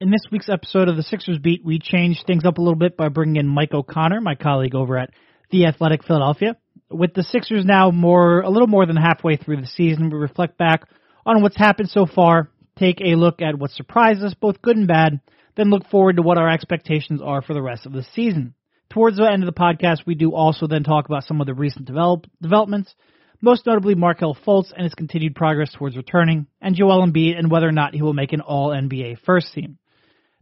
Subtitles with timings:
[0.00, 2.96] In this week's episode of the Sixers Beat, we changed things up a little bit
[2.96, 5.10] by bringing in Mike O'Connor, my colleague over at
[5.50, 6.56] The Athletic Philadelphia.
[6.88, 10.56] With the Sixers now more a little more than halfway through the season, we reflect
[10.56, 10.84] back
[11.26, 12.48] on what's happened so far,
[12.78, 15.18] take a look at what surprised us, both good and bad,
[15.56, 18.54] then look forward to what our expectations are for the rest of the season.
[18.90, 21.54] Towards the end of the podcast, we do also then talk about some of the
[21.54, 22.94] recent develop, developments,
[23.40, 27.66] most notably Markelle Fultz and his continued progress towards returning, and Joel Embiid and whether
[27.66, 29.76] or not he will make an All NBA first team.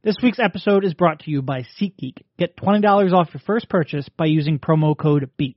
[0.06, 2.22] This week's episode is brought to you by SeatGeek.
[2.38, 5.56] Get $20 off your first purchase by using promo code BEAT.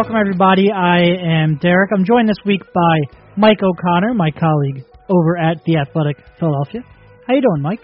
[0.00, 0.72] Welcome everybody.
[0.72, 1.00] I
[1.42, 1.90] am Derek.
[1.94, 6.80] I'm joined this week by Mike O'Connor, my colleague over at the Athletic Philadelphia.
[7.26, 7.80] How you doing, Mike?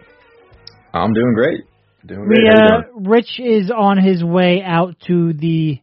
[0.94, 1.64] I'm doing great.
[2.06, 2.38] Doing great.
[2.38, 5.82] We, uh, Rich is on his way out to the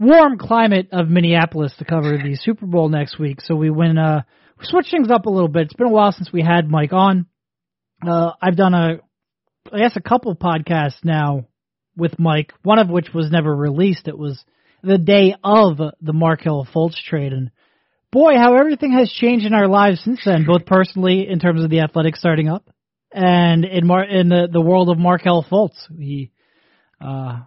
[0.00, 3.42] warm climate of Minneapolis to cover the Super Bowl next week.
[3.42, 4.22] So we went uh
[4.58, 5.64] we switched things up a little bit.
[5.64, 7.26] It's been a while since we had Mike on.
[8.02, 9.00] Uh I've done a
[9.70, 11.44] I guess a couple podcasts now
[11.94, 14.08] with Mike, one of which was never released.
[14.08, 14.42] It was
[14.82, 17.50] the day of the Markelle Fultz trade and
[18.10, 21.70] boy, how everything has changed in our lives since then, both personally in terms of
[21.70, 22.68] the athletics starting up
[23.12, 25.76] and in Mar- in the, the world of Markelle Fultz.
[25.98, 26.30] He,
[27.00, 27.40] uh,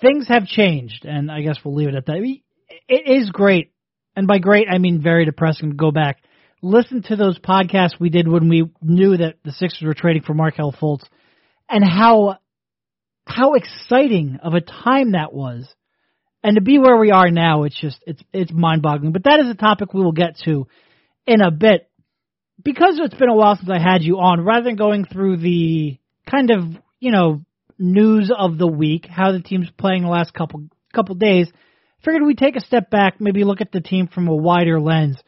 [0.00, 2.18] things have changed, and I guess we'll leave it at that.
[2.88, 3.72] It is great,
[4.16, 6.22] and by great I mean very depressing to go back.
[6.62, 10.34] Listen to those podcasts we did when we knew that the Sixers were trading for
[10.34, 11.04] Markelle Fultz,
[11.68, 12.38] and how
[13.24, 15.72] how exciting of a time that was
[16.42, 19.12] and to be where we are now, it's just it's it's mind boggling.
[19.12, 20.66] But that is a topic we will get to
[21.26, 21.88] in a bit.
[22.62, 25.98] Because it's been a while since I had you on, rather than going through the
[26.30, 26.64] kind of,
[27.00, 27.44] you know,
[27.78, 31.48] news of the week, how the team's playing the last couple couple days,
[32.04, 35.18] figured we'd take a step back, maybe look at the team from a wider lens.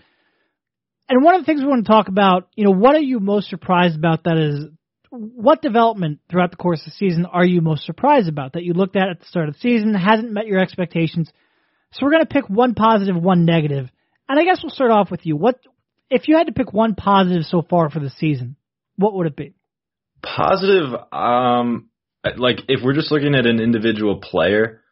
[1.09, 3.21] And one of the things we want to talk about, you know, what are you
[3.21, 4.67] most surprised about that is
[5.15, 8.73] what development throughout the course of the season are you most surprised about that you
[8.73, 11.31] looked at at the start of the season hasn't met your expectations?
[11.93, 13.89] So we're going to pick one positive, one negative,
[14.29, 15.37] and I guess we'll start off with you.
[15.37, 15.61] What
[16.11, 18.57] if you had to pick one positive so far for the season?
[18.97, 19.55] What would it be?
[20.23, 21.89] Positive, um,
[22.37, 24.83] like if we're just looking at an individual player,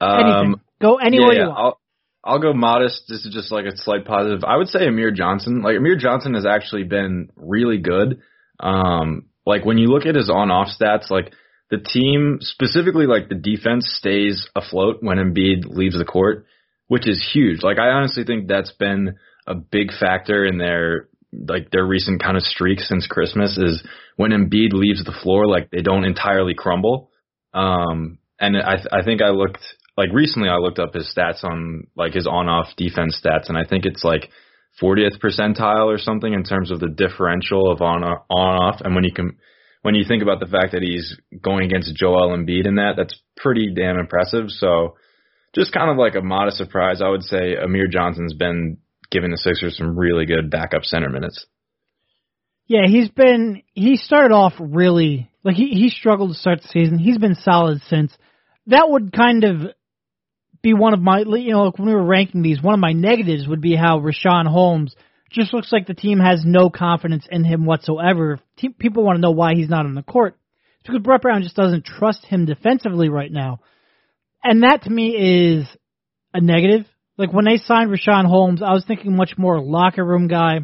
[0.00, 0.60] um, Anything.
[0.80, 1.58] go anywhere yeah, you want.
[1.58, 1.80] I'll,
[2.24, 3.04] I'll go modest.
[3.08, 4.44] This is just like a slight positive.
[4.44, 5.62] I would say Amir Johnson.
[5.62, 8.20] Like Amir Johnson has actually been really good.
[8.60, 11.32] Um, like when you look at his on-off stats, like
[11.70, 16.44] the team specifically, like the defense stays afloat when Embiid leaves the court,
[16.88, 17.62] which is huge.
[17.62, 19.16] Like I honestly think that's been
[19.46, 23.82] a big factor in their like their recent kind of streak since Christmas is
[24.16, 27.10] when Embiid leaves the floor, like they don't entirely crumble.
[27.54, 29.64] Um, and I th- I think I looked
[29.96, 33.64] like recently I looked up his stats on like his on-off defense stats, and I
[33.64, 34.28] think it's like
[34.80, 38.80] 40th percentile or something in terms of the differential of on on off.
[38.80, 39.36] And when you can
[39.82, 43.14] when you think about the fact that he's going against Joel Embiid in that, that's
[43.36, 44.50] pretty damn impressive.
[44.50, 44.96] So
[45.54, 48.78] just kind of like a modest surprise, I would say Amir Johnson's been
[49.10, 51.46] giving the Sixers some really good backup center minutes.
[52.66, 56.98] Yeah, he's been he started off really like he he struggled to start the season.
[56.98, 58.16] He's been solid since.
[58.66, 59.72] That would kind of
[60.62, 62.92] be one of my, you know, like when we were ranking these, one of my
[62.92, 64.94] negatives would be how Richaun Holmes
[65.30, 68.40] just looks like the team has no confidence in him whatsoever.
[68.56, 70.36] Team, people want to know why he's not on the court.
[70.80, 73.60] It's because Brett Brown just doesn't trust him defensively right now.
[74.42, 75.66] And that to me is
[76.32, 76.86] a negative.
[77.16, 80.60] Like when they signed Richaun Holmes, I was thinking much more locker room guy,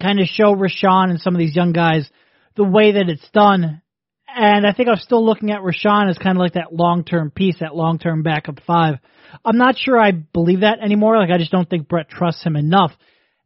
[0.00, 2.10] kind of show Richaun and some of these young guys
[2.56, 3.80] the way that it's done
[4.36, 7.30] and I think I'm still looking at Richaun as kind of like that long term
[7.30, 8.96] piece, that long term backup five.
[9.44, 11.18] I'm not sure I believe that anymore.
[11.18, 12.92] Like I just don't think Brett trusts him enough.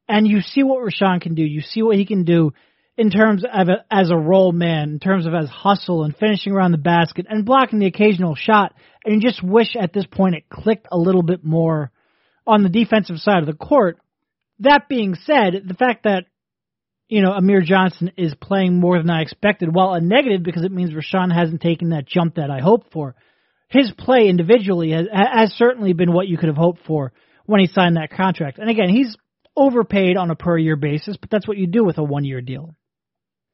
[0.08, 1.42] And you see what Richaun can do.
[1.42, 2.52] You see what he can do
[2.96, 6.52] in terms of a, as a role man, in terms of as hustle and finishing
[6.52, 8.74] around the basket and blocking the occasional shot.
[9.04, 11.90] And you just wish at this point it clicked a little bit more
[12.46, 13.98] on the defensive side of the court.
[14.60, 16.26] That being said, the fact that
[17.08, 19.74] you know, Amir Johnson is playing more than I expected.
[19.74, 23.14] While a negative because it means Richaun hasn't taken that jump that I hoped for.
[23.68, 27.12] His play individually has, has certainly been what you could have hoped for
[27.46, 28.58] when he signed that contract.
[28.58, 29.16] And again, he's
[29.56, 32.40] overpaid on a per year basis, but that's what you do with a one year
[32.40, 32.74] deal.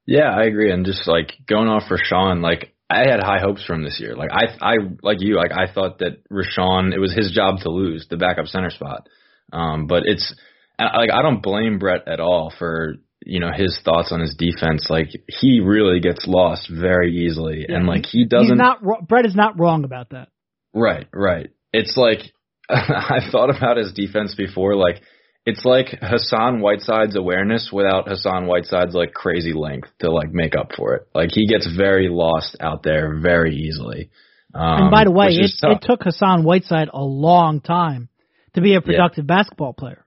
[0.07, 0.73] Yeah, I agree.
[0.73, 4.17] And just like going off Sean, like I had high hopes for him this year.
[4.17, 7.71] Like I, I like you, like I thought that Richaun, it was his job to
[7.71, 9.09] lose the backup center spot.
[9.53, 10.35] Um, but it's
[10.79, 14.87] like I don't blame Brett at all for you know his thoughts on his defense.
[14.89, 18.49] Like he really gets lost very easily, yeah, and like he doesn't.
[18.49, 20.29] He's not Brett is not wrong about that.
[20.73, 21.51] Right, right.
[21.73, 22.21] It's like
[22.69, 24.77] I've thought about his defense before.
[24.77, 25.03] Like
[25.47, 30.73] it's like Hassan Whiteside's awareness without Hassan Whiteside's like crazy length to like make up
[30.77, 31.09] for it.
[31.15, 34.11] Like he gets very lost out there very easily.
[34.55, 38.09] Um, and by the way, it, it took Hassan Whiteside a long time
[38.55, 39.37] to be a productive yeah.
[39.37, 40.05] basketball player.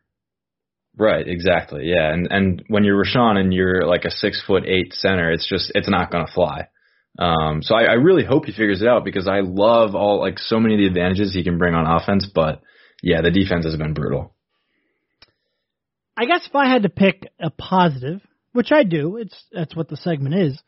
[0.97, 1.85] Right, exactly.
[1.85, 5.47] Yeah, and and when you're Richaun and you're like a six foot eight center, it's
[5.47, 6.67] just it's not gonna fly.
[7.17, 10.39] Um, so I, I really hope he figures it out because I love all like
[10.39, 12.61] so many of the advantages he can bring on offense, but
[13.01, 14.33] yeah, the defense has been brutal.
[16.15, 19.89] I guess if I had to pick a positive, which I do, it's that's what
[19.89, 20.61] the segment is.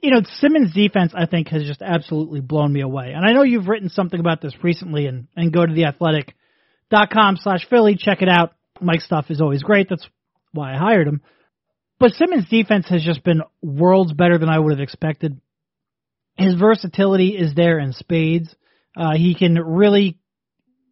[0.00, 3.12] You know, Simmons' defense I think has just absolutely blown me away.
[3.14, 6.34] And I know you've written something about this recently, and and go to the athletic
[6.90, 8.54] dot com slash Philly, check it out.
[8.82, 9.88] Mike's stuff is always great.
[9.88, 10.06] That's
[10.52, 11.22] why I hired him.
[11.98, 15.40] But Simmons' defense has just been worlds better than I would have expected.
[16.36, 18.54] His versatility is there in spades.
[18.96, 20.18] Uh, he can really.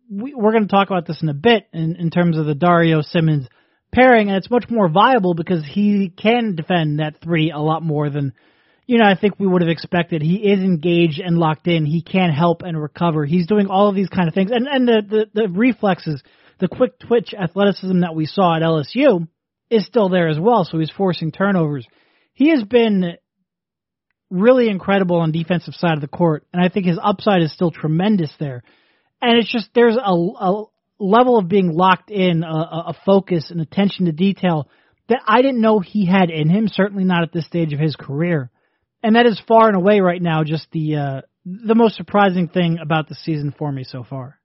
[0.08, 2.54] We, we're going to talk about this in a bit in, in terms of the
[2.54, 3.48] Dario Simmons
[3.92, 8.10] pairing, and it's much more viable because he can defend that three a lot more
[8.10, 8.32] than
[8.86, 10.22] you know I think we would have expected.
[10.22, 11.86] He is engaged and locked in.
[11.86, 13.24] He can help and recover.
[13.24, 16.22] He's doing all of these kind of things, and and the the, the reflexes
[16.60, 19.26] the quick twitch athleticism that we saw at LSU
[19.70, 20.64] is still there as well.
[20.64, 21.86] So he's forcing turnovers.
[22.34, 23.16] He has been
[24.30, 27.70] really incredible on defensive side of the court, and I think his upside is still
[27.70, 28.62] tremendous there.
[29.20, 30.64] And it's just there's a, a
[30.98, 32.46] level of being locked in, a,
[32.88, 34.68] a focus, and attention to detail
[35.08, 36.68] that I didn't know he had in him.
[36.68, 38.50] Certainly not at this stage of his career,
[39.02, 42.78] and that is far and away right now just the uh, the most surprising thing
[42.80, 44.39] about the season for me so far.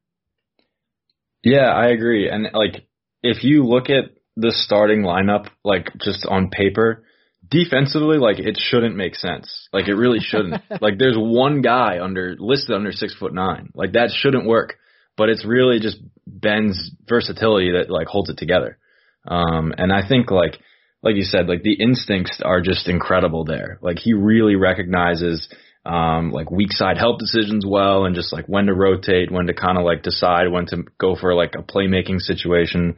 [1.45, 2.27] Yeah, I agree.
[2.30, 2.88] And like,
[3.21, 7.06] if you look at the starting lineup, like just on paper,
[7.47, 9.69] defensively, like it shouldn't make sense.
[9.71, 10.62] Like it really shouldn't.
[10.81, 13.69] like there's one guy under listed under six foot nine.
[13.75, 14.75] Like that shouldn't work.
[15.18, 15.97] But it's really just
[16.27, 18.77] Ben's versatility that like holds it together.
[19.25, 20.59] Um, and I think like
[21.01, 23.77] like you said, like the instincts are just incredible there.
[23.81, 25.47] Like he really recognizes
[25.86, 29.54] um, like weak side help decisions well and just like when to rotate, when to
[29.54, 32.96] kind of like decide when to go for like a playmaking situation.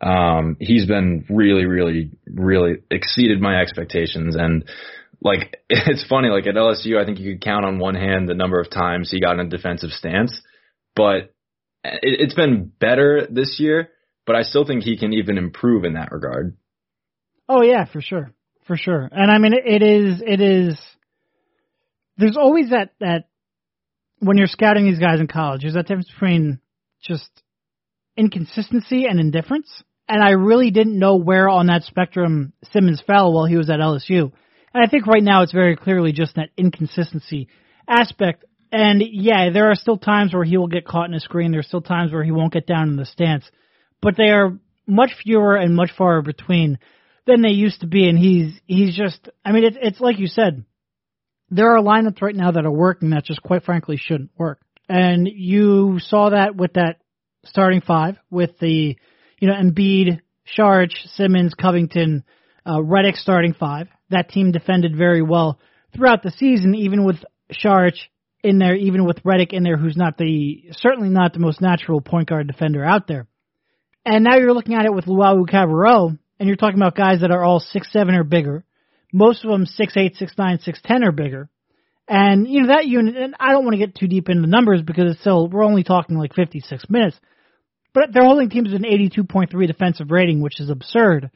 [0.00, 4.36] Um, he's been really, really, really exceeded my expectations.
[4.36, 4.64] And
[5.20, 8.34] like, it's funny, like at LSU, I think you could count on one hand the
[8.34, 10.40] number of times he got in a defensive stance,
[10.94, 11.34] but
[11.82, 13.90] it, it's been better this year,
[14.26, 16.56] but I still think he can even improve in that regard.
[17.48, 18.32] Oh yeah, for sure.
[18.68, 19.08] For sure.
[19.10, 20.78] And I mean, it is, it is,
[22.18, 23.28] there's always that that
[24.18, 26.60] when you're scouting these guys in college, there's that difference between
[27.02, 27.28] just
[28.16, 29.68] inconsistency and indifference.
[30.08, 33.78] And I really didn't know where on that spectrum Simmons fell while he was at
[33.78, 34.32] LSU.
[34.74, 37.48] And I think right now it's very clearly just that inconsistency
[37.86, 38.44] aspect.
[38.72, 41.52] And yeah, there are still times where he will get caught in a screen.
[41.52, 43.44] There's still times where he won't get down in the stance,
[44.02, 46.78] but they are much fewer and much far between
[47.26, 48.08] than they used to be.
[48.08, 50.64] And he's he's just, I mean, it's it's like you said,
[51.50, 54.60] there are lineups right now that are working that just quite frankly shouldn't work.
[54.88, 56.96] And you saw that with that
[57.44, 58.96] starting five with the,
[59.38, 60.20] you know, Embiid,
[60.56, 62.24] Saric, Simmons, Covington,
[62.64, 63.88] uh, Redick starting five.
[64.10, 65.58] That team defended very well
[65.94, 67.16] throughout the season, even with
[67.52, 67.96] Saric
[68.42, 72.00] in there, even with Redick in there, who's not the, certainly not the most natural
[72.00, 73.26] point guard defender out there.
[74.06, 77.44] And now you're looking at it with Luwawu-Cabarrot, and you're talking about guys that are
[77.44, 78.64] all six seven or bigger,
[79.12, 81.48] most of them six eight, six nine, six ten or bigger.
[82.08, 84.48] And you know that unit, and I don't want to get too deep into the
[84.48, 87.18] numbers because it's still we're only talking like 56 minutes,
[87.92, 91.30] but they're holding teams with an 82.3 defensive rating, which is absurd.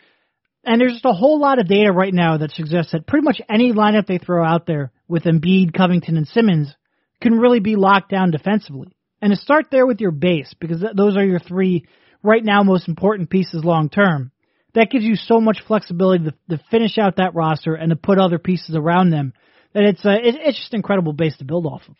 [0.64, 3.41] And there's just a whole lot of data right now that suggests that pretty much
[3.50, 6.75] any lineup they throw out there with Embiid, Covington, and Simmons
[7.21, 8.97] can really be locked down defensively.
[9.21, 11.85] And to start there with your base, because those are your three
[12.23, 14.33] right now most important pieces long term
[14.75, 18.19] that gives you so much flexibility to, to finish out that roster and to put
[18.19, 19.33] other pieces around them
[19.75, 21.97] that it's uh, it, it's just incredible base to build off of.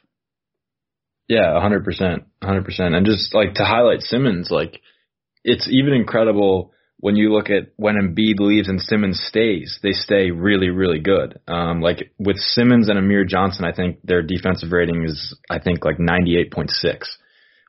[1.29, 4.81] Yeah, hundred percent, hundred percent, and just like to highlight Simmons, like
[5.45, 10.31] it's even incredible when you look at when Embiid leaves and Simmons stays, they stay
[10.31, 11.41] really, really good.
[11.49, 15.85] Um, like with Simmons and Amir Johnson, I think their defensive rating is I think
[15.85, 17.19] like ninety eight point six,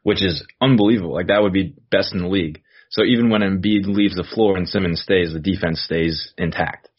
[0.03, 1.15] which is unbelievable.
[1.15, 2.61] Like that would be best in the league.
[2.93, 6.89] So even when Embiid leaves the floor and Simmons stays, the defense stays intact.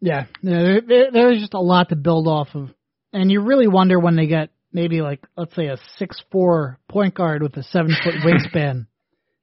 [0.00, 2.70] Yeah, yeah there, there's just a lot to build off of,
[3.12, 7.14] and you really wonder when they get maybe like let's say a six four point
[7.14, 8.86] guard with a seven foot wingspan,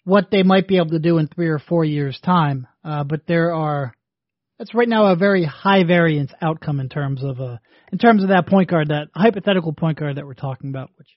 [0.06, 2.66] what they might be able to do in three or four years' time.
[2.84, 3.94] Uh, but there are
[4.58, 7.58] that's right now a very high variance outcome in terms of uh
[7.92, 11.08] in terms of that point guard, that hypothetical point guard that we're talking about, which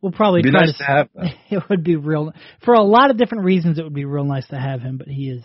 [0.00, 0.78] we'll probably Be try nice to.
[0.78, 1.08] to have.
[1.14, 1.34] that.
[1.50, 2.32] It would be real
[2.64, 3.78] for a lot of different reasons.
[3.78, 5.44] It would be real nice to have him, but he is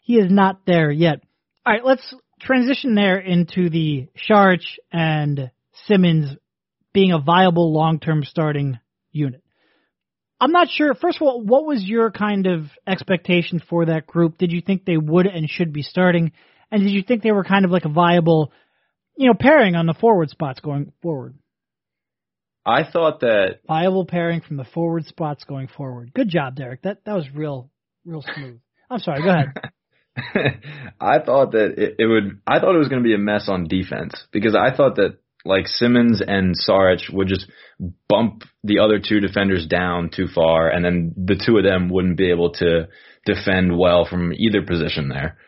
[0.00, 1.22] he is not there yet.
[1.64, 5.50] All right, let's transition there into the Sharch and
[5.86, 6.36] Simmons
[6.92, 8.78] being a viable long-term starting
[9.12, 9.42] unit.
[10.40, 10.94] I'm not sure.
[10.94, 14.38] First of all, what was your kind of expectation for that group?
[14.38, 16.32] Did you think they would and should be starting?
[16.70, 18.52] And did you think they were kind of like a viable,
[19.16, 21.34] you know, pairing on the forward spots going forward?
[22.64, 26.12] I thought that Viable pairing from the forward spots going forward.
[26.14, 26.82] Good job, Derek.
[26.82, 27.70] That that was real,
[28.04, 28.60] real smooth.
[28.90, 29.22] I'm sorry.
[29.22, 30.62] Go ahead.
[31.00, 32.40] I thought that it, it would.
[32.46, 35.18] I thought it was going to be a mess on defense because I thought that
[35.44, 37.46] like Simmons and Saric would just
[38.08, 42.18] bump the other two defenders down too far, and then the two of them wouldn't
[42.18, 42.88] be able to
[43.24, 45.38] defend well from either position there.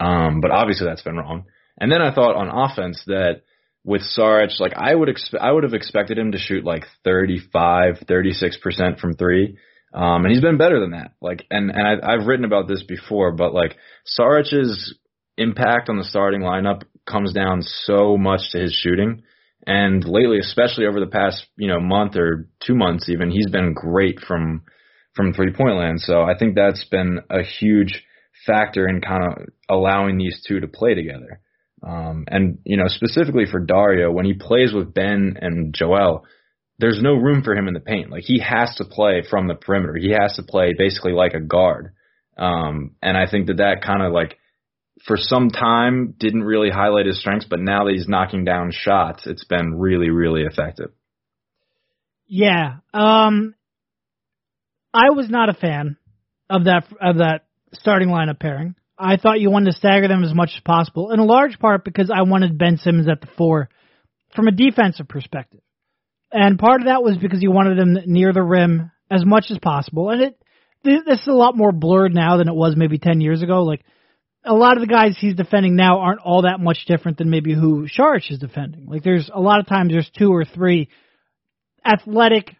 [0.00, 1.44] Um, but obviously that's been wrong.
[1.78, 3.42] And then I thought on offense that
[3.84, 8.04] with Saric, like I would expe- I would have expected him to shoot like 35,
[8.06, 9.58] 36 percent from three.
[9.94, 11.12] Um, and he's been better than that.
[11.20, 13.76] Like, and, and I, I've written about this before, but like
[14.18, 14.94] Saric's
[15.36, 19.22] impact on the starting lineup comes down so much to his shooting.
[19.66, 23.74] And lately, especially over the past, you know, month or two months even, he's been
[23.74, 24.62] great from,
[25.14, 26.00] from three point land.
[26.00, 28.02] So I think that's been a huge
[28.46, 31.40] factor in kind of allowing these two to play together.
[31.82, 36.24] Um, and, you know, specifically for Dario, when he plays with Ben and Joel,
[36.78, 38.10] there's no room for him in the paint.
[38.10, 39.96] Like he has to play from the perimeter.
[39.96, 41.92] He has to play basically like a guard.
[42.36, 44.38] Um, and I think that that kind of like
[45.06, 49.26] for some time didn't really highlight his strengths, but now that he's knocking down shots,
[49.26, 50.90] it's been really, really effective.
[52.26, 52.76] Yeah.
[52.94, 53.54] Um
[54.94, 55.96] I was not a fan
[56.50, 58.74] of that of that starting lineup pairing.
[58.98, 61.84] I thought you wanted to stagger them as much as possible, in a large part
[61.84, 63.68] because I wanted Ben Simmons at the four
[64.34, 65.60] from a defensive perspective.
[66.30, 69.58] And part of that was because you wanted him near the rim as much as
[69.58, 70.10] possible.
[70.10, 70.38] And it
[70.84, 73.62] this is a lot more blurred now than it was maybe 10 years ago.
[73.62, 73.82] Like
[74.44, 77.54] a lot of the guys he's defending now aren't all that much different than maybe
[77.54, 78.86] who Sharch is defending.
[78.86, 80.88] Like there's a lot of times there's two or three
[81.84, 82.56] athletic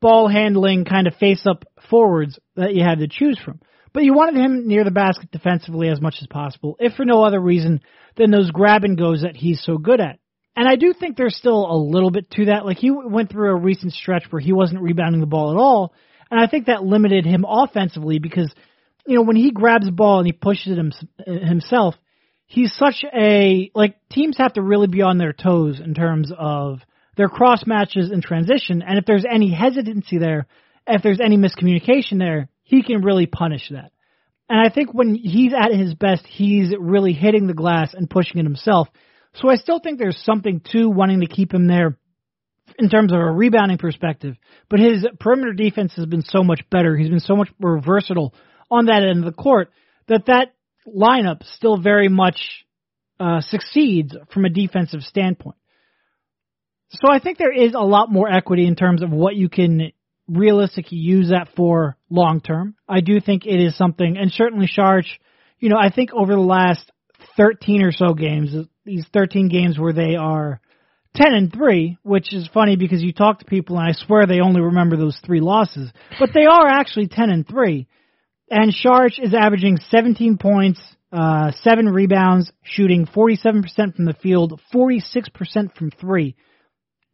[0.00, 3.60] ball handling kind of face up forwards that you had to choose from.
[3.92, 7.24] But you wanted him near the basket defensively as much as possible, if for no
[7.24, 7.80] other reason
[8.16, 10.18] than those grab and goes that he's so good at.
[10.56, 12.66] And I do think there's still a little bit to that.
[12.66, 15.94] Like he went through a recent stretch where he wasn't rebounding the ball at all,
[16.30, 18.52] and I think that limited him offensively because
[19.06, 21.94] you know when he grabs the ball and he pushes it himself,
[22.46, 26.80] he's such a like teams have to really be on their toes in terms of
[27.16, 30.46] their cross matches and transition, and if there's any hesitancy there,
[30.86, 33.92] if there's any miscommunication there, he can really punish that.
[34.48, 38.38] And I think when he's at his best, he's really hitting the glass and pushing
[38.38, 38.88] it himself.
[39.34, 41.96] So I still think there's something to wanting to keep him there
[42.78, 44.36] in terms of a rebounding perspective.
[44.68, 46.96] But his perimeter defense has been so much better.
[46.96, 48.34] He's been so much more versatile
[48.70, 49.70] on that end of the court
[50.08, 50.54] that that
[50.86, 52.64] lineup still very much
[53.20, 55.56] uh, succeeds from a defensive standpoint.
[56.90, 59.92] So I think there is a lot more equity in terms of what you can
[60.32, 62.74] realistically use that for long term.
[62.88, 65.20] I do think it is something, and certainly Sharch,
[65.58, 66.90] you know, I think over the last
[67.36, 70.60] 13 or so games, these 13 games where they are
[71.14, 74.40] 10 and 3, which is funny because you talk to people and I swear they
[74.40, 77.86] only remember those three losses, but they are actually 10 and 3.
[78.50, 80.80] And Sharch is averaging 17 points,
[81.12, 86.34] uh, 7 rebounds, shooting 47% from the field, 46% from 3.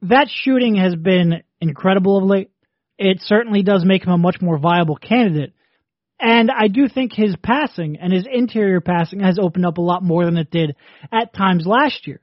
[0.03, 2.51] That shooting has been incredible of late.
[2.99, 5.53] It certainly does make him a much more viable candidate.
[6.21, 10.03] And I do think his passing and his interior passing has opened up a lot
[10.03, 10.75] more than it did
[11.13, 12.21] at times last year.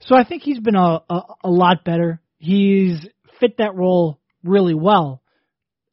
[0.00, 2.20] So I think he's been a, a, a lot better.
[2.36, 3.06] He's
[3.40, 5.22] fit that role really well.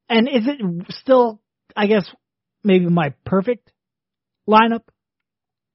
[0.10, 1.42] And is it still,
[1.76, 2.06] I guess,
[2.64, 3.72] maybe my perfect
[4.48, 4.84] lineup?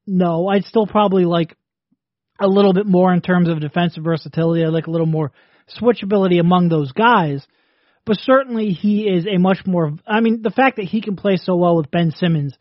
[0.07, 1.57] No, I'd still probably like
[2.39, 4.65] a little bit more in terms of defensive versatility.
[4.65, 5.33] I'd like a little more
[5.81, 7.47] switchability among those guys.
[8.11, 11.37] But certainly he is a much more, I mean, the fact that he can play
[11.37, 12.59] so well with Ben Simmons,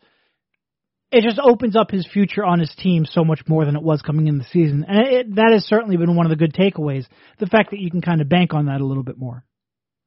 [1.10, 4.00] it just opens up his future on his team so much more than it was
[4.00, 4.84] coming in the season.
[4.86, 7.04] And it, that has certainly been one of the good takeaways.
[7.40, 9.44] The fact that you can kind of bank on that a little bit more.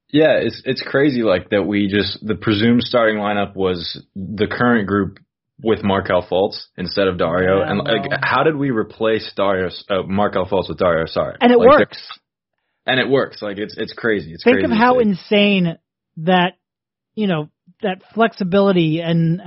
[0.08, 4.86] Yeah, it's it's crazy like that we just the presumed starting lineup was the current
[4.88, 5.18] group
[5.62, 7.58] with Markelle Fultz instead of Dario.
[7.58, 11.36] Yeah, and like how did we replace Dario uh, Markelle Fultz with Dario Saric.
[11.42, 12.18] And it like, works.
[12.86, 13.40] And it works.
[13.40, 14.32] Like it's it's crazy.
[14.32, 15.78] It's Think crazy of how insane
[16.18, 16.58] that,
[17.14, 17.50] you know,
[17.82, 19.40] that flexibility and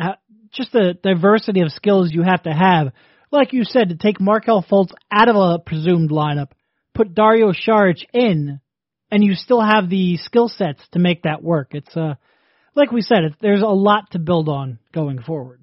[0.51, 2.93] just the diversity of skills you have to have.
[3.31, 6.51] Like you said, to take Markelle Fultz out of a presumed lineup,
[6.93, 8.59] put Dario Saric in,
[9.11, 11.69] and you still have the skill sets to make that work.
[11.71, 12.15] It's uh,
[12.75, 15.61] like we said, it, there's a lot to build on going forward.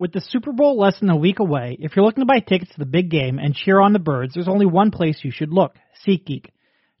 [0.00, 2.70] With the Super Bowl less than a week away, if you're looking to buy tickets
[2.70, 5.52] to the big game and cheer on the birds, there's only one place you should
[5.52, 5.74] look
[6.06, 6.50] SeatGeek.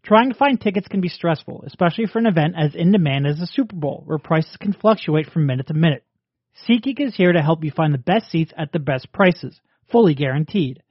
[0.02, 3.38] Trying to find tickets can be stressful, especially for an event as in demand as
[3.38, 6.04] the Super Bowl, where prices can fluctuate from minute to minute.
[6.68, 9.60] SeatGeek is here to help you find the best seats at the best prices,
[9.92, 10.82] fully guaranteed.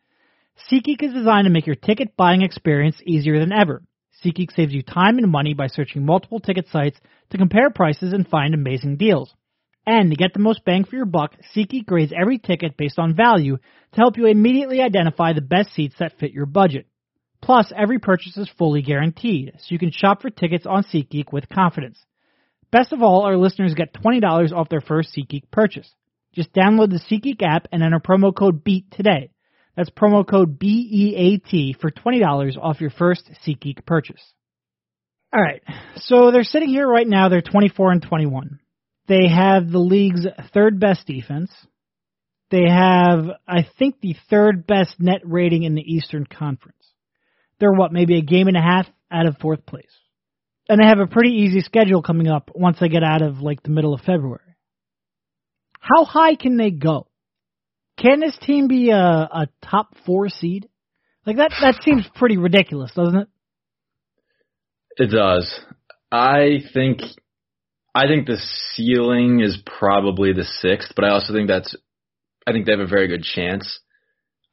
[0.72, 3.84] SeatGeek is designed to make your ticket buying experience easier than ever.
[4.24, 8.26] SeatGeek saves you time and money by searching multiple ticket sites to compare prices and
[8.26, 9.36] find amazing deals.
[9.88, 13.15] And to get the most bang for your buck, SeatGeek grades every ticket based on
[13.15, 16.88] value to help you immediately identify the best seats that fit your budget.
[17.41, 21.48] Plus, every purchase is fully guaranteed, so you can shop for tickets on SeatGeek with
[21.48, 21.98] confidence.
[22.70, 25.89] Best of all, our listeners get $20 off their first SeatGeek purchase.
[26.34, 29.32] Just download the SeatGeek app and enter promo code BEAT today.
[29.77, 34.34] That's promo code B-E-A-T for $20 off your first SeatGeek purchase.
[35.34, 35.62] Alright,
[35.96, 38.60] so they're sitting here right now, they're 24 and 21.
[39.08, 41.52] They have the league's third best defense.
[42.50, 46.76] They have, I think, the third best net rating in the Eastern Conference.
[47.60, 49.86] They're what, maybe a game and a half out of fourth place.
[50.70, 53.64] And they have a pretty easy schedule coming up once they get out of like
[53.64, 54.42] the middle of February.
[55.80, 57.08] How high can they go?
[57.98, 60.68] Can this team be a, a top four seed?
[61.26, 63.28] Like that, that seems pretty ridiculous, doesn't it?
[64.98, 65.60] It does.
[66.12, 67.02] I think
[67.98, 68.38] I think the
[68.75, 71.75] ceiling is probably the sixth, but I also think that's
[72.46, 73.80] I think they have a very good chance.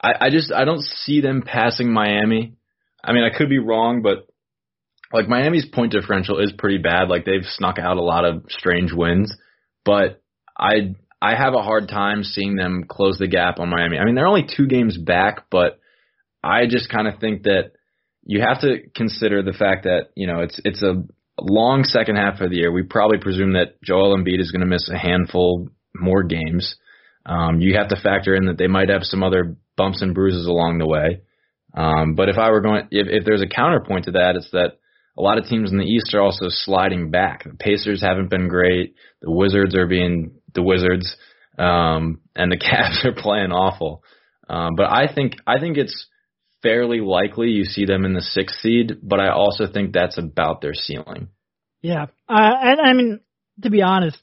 [0.03, 2.57] I, I just I don't see them passing Miami.
[3.05, 4.27] I mean, I could be wrong, but
[5.13, 7.11] like Miami's point differential is pretty bad.
[7.11, 9.37] Like they've snuck out a lot of strange wins,
[9.85, 10.23] but
[10.59, 13.99] I I have a hard time seeing them close the gap on Miami.
[13.99, 15.81] I mean, they're only two games back, but
[16.43, 17.73] I just kind of think that
[18.25, 21.05] you have to consider the fact that you know it's it's a
[21.41, 22.73] long second half of the year.
[22.73, 26.77] We probably presume that Joel Embiid is going to miss a handful more games.
[27.27, 30.47] Um, you have to factor in that they might have some other bumps and bruises
[30.47, 31.23] along the way.
[31.75, 34.79] Um, but if I were going, if, if there's a counterpoint to that, it's that
[35.17, 37.45] a lot of teams in the East are also sliding back.
[37.45, 38.95] The Pacers haven't been great.
[39.23, 41.17] The Wizards are being the Wizards,
[41.59, 44.03] um, and the Cavs are playing awful.
[44.49, 46.07] Um, but I think I think it's
[46.65, 50.61] fairly likely you see them in the sixth seed, but I also think that's about
[50.61, 51.29] their ceiling.
[51.83, 53.21] Yeah, uh, and I mean
[53.63, 54.19] to be honest,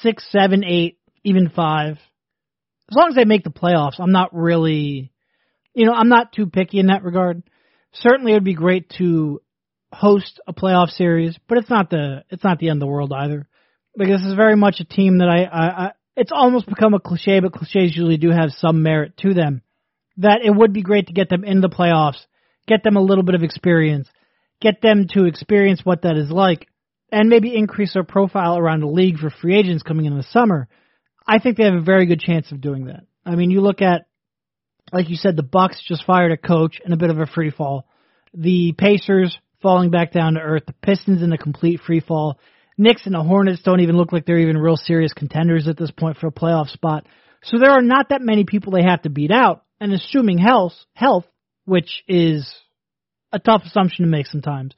[0.00, 1.98] six, seven, eight, even five,
[2.90, 5.12] as long as they make the playoffs, I'm not really,
[5.74, 7.42] you know, I'm not too picky in that regard.
[7.94, 9.40] Certainly, it would be great to
[9.92, 13.12] host a playoff series, but it's not the it's not the end of the world
[13.12, 13.48] either.
[13.96, 17.00] Because this is very much a team that I, I, I it's almost become a
[17.00, 19.62] cliche, but cliches usually do have some merit to them
[20.18, 22.18] that it would be great to get them in the playoffs,
[22.66, 24.08] get them a little bit of experience,
[24.60, 26.68] get them to experience what that is like,
[27.12, 30.68] and maybe increase their profile around the league for free agents coming in the summer.
[31.26, 33.04] I think they have a very good chance of doing that.
[33.24, 34.06] I mean, you look at,
[34.92, 37.50] like you said, the Bucks just fired a coach in a bit of a free
[37.50, 37.86] fall.
[38.32, 40.64] The Pacers falling back down to earth.
[40.66, 42.38] The Pistons in a complete free fall.
[42.78, 45.90] Knicks and the Hornets don't even look like they're even real serious contenders at this
[45.90, 47.06] point for a playoff spot.
[47.42, 50.74] So there are not that many people they have to beat out and assuming health,
[50.94, 51.24] health,
[51.64, 52.52] which is
[53.32, 54.74] a tough assumption to make sometimes,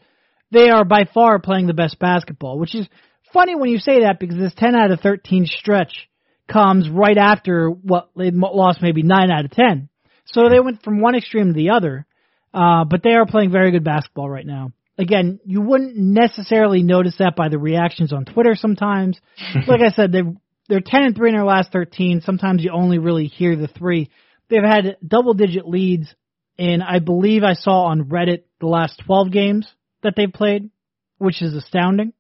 [0.51, 2.89] they are by far playing the best basketball, which is
[3.33, 6.09] funny when you say that because this 10 out of 13 stretch
[6.49, 9.89] comes right after what they lost maybe 9 out of 10.
[10.25, 12.07] So they went from one extreme to the other,
[12.53, 14.73] uh, but they are playing very good basketball right now.
[14.99, 19.19] Again, you wouldn't necessarily notice that by the reactions on Twitter sometimes.
[19.67, 20.23] like I said, they
[20.69, 22.21] they're 10 and 3 in their last 13.
[22.21, 24.11] Sometimes you only really hear the three.
[24.49, 26.15] They've had double digit leads
[26.57, 29.71] in, I believe I saw on Reddit the last 12 games
[30.03, 30.71] that they've played,
[31.19, 32.13] which is astounding.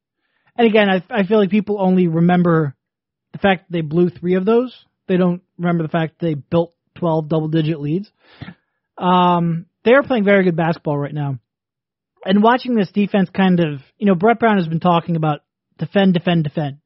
[0.56, 2.74] And again, I, I feel like people only remember
[3.32, 4.76] the fact that they blew three of those.
[5.06, 8.10] They don't remember the fact that they built 12 double digit leads.
[8.96, 11.38] Um, they are playing very good basketball right now.
[12.24, 15.40] And watching this defense kind of, you know, Brett Brown has been talking about
[15.78, 16.78] defend, defend, defend.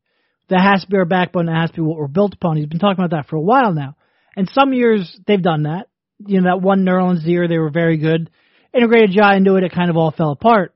[0.48, 1.46] That has to be our backbone.
[1.46, 2.58] That has to be what we're built upon.
[2.58, 3.96] He's been talking about that for a while now.
[4.36, 5.88] And some years they've done that.
[6.24, 8.30] You know, that one Nerlens year they were very good.
[8.72, 10.74] Integrated Ja into it, it kind of all fell apart.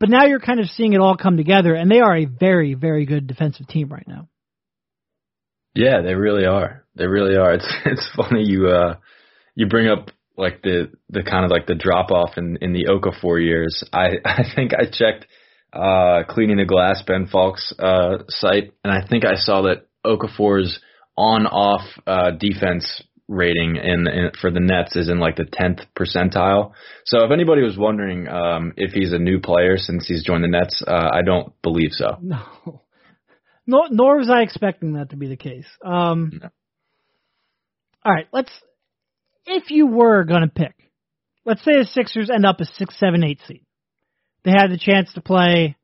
[0.00, 2.74] But now you're kind of seeing it all come together, and they are a very,
[2.74, 4.28] very good defensive team right now.
[5.74, 6.84] Yeah, they really are.
[6.94, 7.54] They really are.
[7.54, 8.96] It's it's funny you uh
[9.54, 12.86] you bring up like the the kind of like the drop off in in the
[12.86, 13.84] Okafor years.
[13.92, 15.26] I I think I checked
[15.72, 20.80] uh, cleaning the glass Ben Falk's uh, site, and I think I saw that Okafor's
[21.18, 26.72] on-off uh, defense rating in, in for the Nets is in like the tenth percentile.
[27.04, 30.48] So if anybody was wondering um, if he's a new player since he's joined the
[30.48, 32.16] Nets, uh, I don't believe so.
[32.22, 32.82] No.
[33.66, 35.66] Nor, nor was I expecting that to be the case.
[35.84, 36.48] Um, No.
[38.04, 38.50] All right, let's.
[39.44, 40.74] If you were going to pick,
[41.44, 43.66] let's say the Sixers end up a six, seven, eight seed.
[44.44, 45.76] They had the chance to play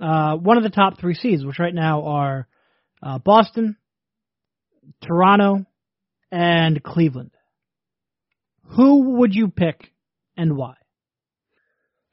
[0.00, 2.48] uh, one of the top three seeds, which right now are
[3.00, 3.76] uh, Boston,
[5.02, 5.66] Toronto,
[6.30, 7.32] and Cleveland.
[8.76, 9.92] Who would you pick
[10.36, 10.74] and why?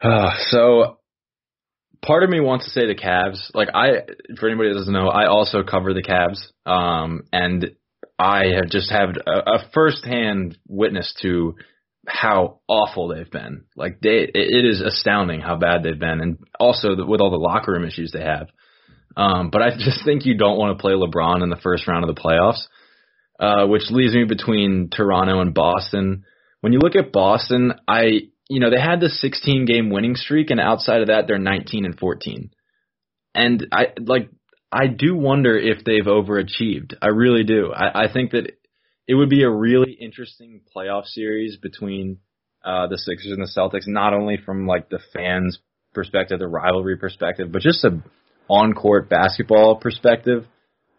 [0.02, 1.00] Uh, so
[2.02, 3.54] part of me wants to say the Cavs.
[3.54, 4.06] Like I,
[4.40, 6.40] for anybody that doesn't know, I also cover the Cavs.
[6.70, 7.72] Um, and
[8.18, 11.56] I have just had a, a firsthand witness to
[12.08, 13.66] how awful they've been.
[13.76, 17.38] Like they, it, is astounding how bad they've been, and also the, with all the
[17.38, 18.48] locker room issues they have.
[19.20, 22.08] Um, but I just think you don't want to play LeBron in the first round
[22.08, 22.62] of the playoffs,
[23.40, 26.24] uh, which leaves me between Toronto and Boston.
[26.62, 30.50] When you look at Boston, I you know, they had the 16 game winning streak,
[30.50, 32.50] and outside of that, they're 19 and 14.
[33.36, 34.30] And I like,
[34.72, 36.96] I do wonder if they've overachieved.
[37.02, 37.72] I really do.
[37.72, 38.52] I, I think that
[39.08, 42.18] it would be a really interesting playoff series between
[42.66, 45.60] uh, the Sixers and the Celtics, not only from like the fans'
[45.94, 48.02] perspective, the rivalry perspective, but just a
[48.50, 50.46] on court basketball perspective.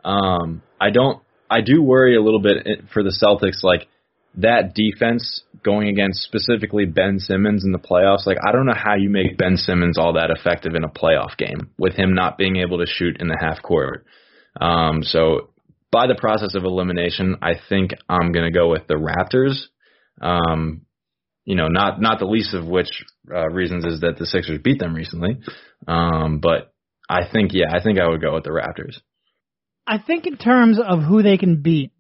[0.05, 1.23] Um, I don't.
[1.51, 3.89] I do worry a little bit for the Celtics, like
[4.37, 8.95] that defense going against specifically Ben Simmons in the playoffs, like I don't know how
[8.95, 12.57] you make Ben Simmons all that effective in a playoff game with him not being
[12.57, 14.05] able to shoot in the half court.
[14.61, 15.51] Um, so
[15.91, 19.65] by the process of elimination, I think I'm going to go with the Raptors.
[20.21, 20.83] Um,
[21.45, 24.79] you know, not not the least of which uh, reasons is that the Sixers beat
[24.79, 25.41] them recently.
[25.89, 26.70] Um, but
[27.11, 29.01] I think yeah, I think I would go with the Raptors.
[29.85, 31.91] I think in terms of who they can beat,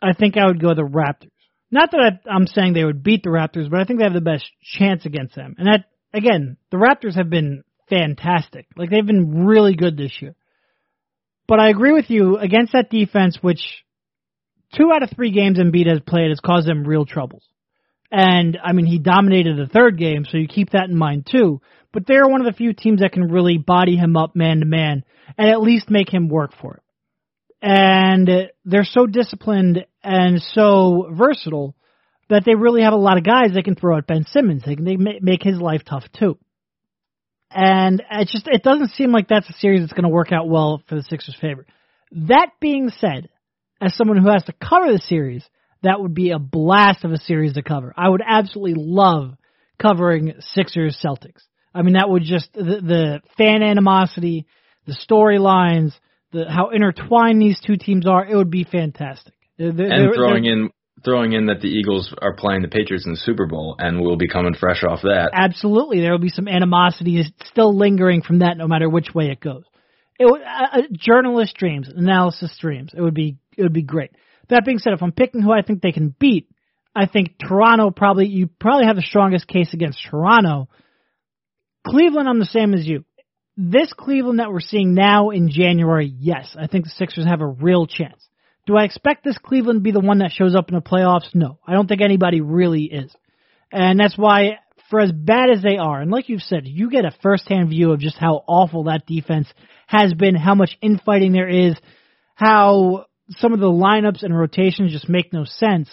[0.00, 1.32] I think I would go the Raptors.
[1.72, 4.14] Not that I, I'm saying they would beat the Raptors, but I think they have
[4.14, 5.56] the best chance against them.
[5.58, 8.66] And that, again, the Raptors have been fantastic.
[8.76, 10.36] Like, they've been really good this year.
[11.48, 13.60] But I agree with you against that defense, which
[14.76, 17.44] two out of three games Embiid has played has caused them real troubles.
[18.12, 21.60] And, I mean, he dominated the third game, so you keep that in mind too.
[21.96, 24.66] But they're one of the few teams that can really body him up man to
[24.66, 25.02] man
[25.38, 26.82] and at least make him work for it
[27.62, 28.28] and
[28.64, 31.74] they're so disciplined and so versatile
[32.28, 34.62] that they really have a lot of guys they can throw at Ben Simmons.
[34.64, 36.38] They can make his life tough too.
[37.50, 40.48] And it just it doesn't seem like that's a series that's going to work out
[40.48, 41.66] well for the Sixers' favor.
[42.12, 43.28] That being said,
[43.80, 45.44] as someone who has to cover the series,
[45.82, 47.94] that would be a blast of a series to cover.
[47.96, 49.34] I would absolutely love
[49.80, 51.42] covering Sixers Celtics.
[51.76, 54.46] I mean, that would just the, the fan animosity,
[54.86, 55.92] the storylines,
[56.32, 59.34] the how intertwined these two teams are, it would be fantastic.
[59.58, 60.70] They're, and they're, throwing they're, in
[61.04, 64.16] throwing in that the Eagles are playing the Patriots in the Super Bowl, and we'll
[64.16, 65.30] be coming fresh off that.
[65.32, 69.40] Absolutely, there will be some animosity still lingering from that, no matter which way it
[69.40, 69.64] goes.
[70.18, 72.92] It would, uh, journalist dreams, analysis dreams.
[72.96, 74.12] It would be it would be great.
[74.48, 76.48] That being said, if I'm picking who I think they can beat,
[76.94, 80.68] I think Toronto probably you probably have the strongest case against Toronto.
[81.86, 83.04] Cleveland, I'm the same as you
[83.56, 87.46] this Cleveland that we're seeing now in January, yes, I think the Sixers have a
[87.46, 88.22] real chance.
[88.66, 91.34] Do I expect this Cleveland to be the one that shows up in the playoffs?
[91.34, 91.58] No.
[91.66, 93.14] I don't think anybody really is.
[93.72, 94.58] And that's why,
[94.90, 97.92] for as bad as they are, and like you've said, you get a first-hand view
[97.92, 99.48] of just how awful that defense
[99.86, 101.76] has been, how much infighting there is,
[102.34, 105.88] how some of the lineups and rotations just make no sense.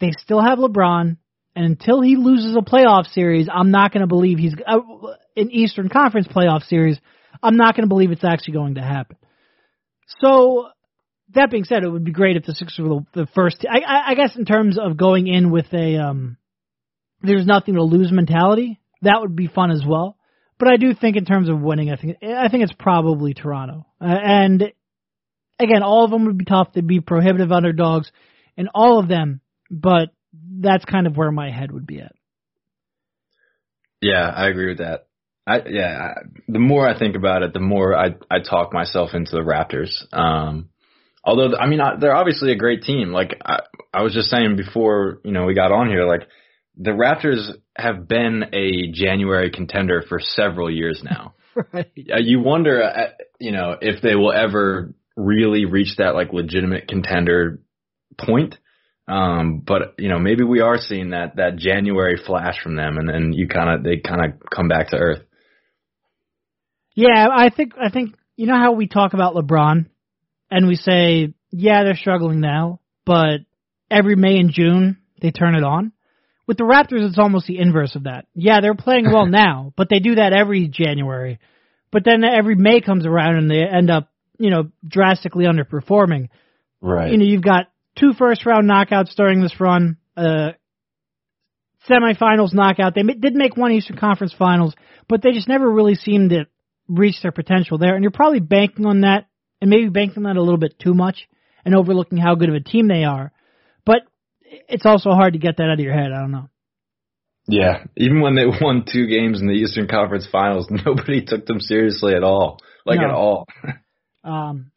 [0.00, 1.18] They still have LeBron,
[1.56, 4.78] and until he loses a playoff series, I'm not going to believe he's uh,
[5.36, 6.98] an Eastern Conference playoff series.
[7.42, 9.16] I'm not going to believe it's actually going to happen.
[10.20, 10.68] So
[11.34, 13.64] that being said, it would be great if the Sixers were the, the first.
[13.68, 16.36] I, I, I guess in terms of going in with a um,
[17.22, 20.16] there's nothing to lose mentality, that would be fun as well.
[20.58, 23.86] But I do think in terms of winning, I think I think it's probably Toronto.
[24.00, 24.62] Uh, and
[25.58, 26.68] again, all of them would be tough.
[26.72, 28.10] They'd be prohibitive underdogs,
[28.56, 29.40] and all of them.
[29.70, 30.10] But
[30.60, 32.12] that's kind of where my head would be at.
[34.00, 35.06] Yeah, I agree with that.
[35.46, 36.12] I yeah, I,
[36.48, 39.92] the more I think about it, the more I I talk myself into the Raptors.
[40.12, 40.70] Um,
[41.22, 43.12] although I mean I, they're obviously a great team.
[43.12, 43.60] Like I,
[43.92, 46.06] I was just saying before, you know, we got on here.
[46.06, 46.28] Like
[46.76, 51.34] the Raptors have been a January contender for several years now.
[51.72, 51.90] right.
[51.94, 57.60] You wonder, uh, you know, if they will ever really reach that like legitimate contender
[58.18, 58.58] point.
[59.06, 63.08] Um, but you know, maybe we are seeing that that January flash from them, and
[63.08, 65.22] then you kind of they kind of come back to earth.
[66.94, 69.86] Yeah, I think I think you know how we talk about LeBron
[70.50, 73.40] and we say, yeah, they're struggling now, but
[73.90, 75.92] every May and June they turn it on.
[76.46, 78.26] With the Raptors, it's almost the inverse of that.
[78.34, 81.38] Yeah, they're playing well now, but they do that every January.
[81.90, 86.28] But then every May comes around and they end up, you know, drastically underperforming.
[86.80, 87.12] Right.
[87.12, 87.66] You know, you've got
[87.98, 90.52] two first round knockouts during this run, uh,
[91.88, 92.94] semifinals knockout.
[92.94, 94.74] They did make one Eastern Conference Finals,
[95.08, 96.46] but they just never really seemed to
[96.88, 97.94] reach their potential there.
[97.94, 99.26] And you're probably banking on that,
[99.60, 101.28] and maybe banking on that a little bit too much,
[101.64, 103.32] and overlooking how good of a team they are.
[103.84, 104.02] But
[104.68, 106.12] it's also hard to get that out of your head.
[106.12, 106.48] I don't know.
[107.46, 111.60] Yeah, even when they won two games in the Eastern Conference Finals, nobody took them
[111.60, 113.04] seriously at all, like No.
[113.06, 113.46] at all.
[114.26, 114.70] Um,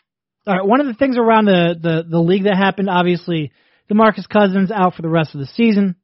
[0.48, 3.52] all right, one of the things around the, the, the league that happened, obviously,
[3.92, 5.96] DeMarcus Cousins out for the rest of the season.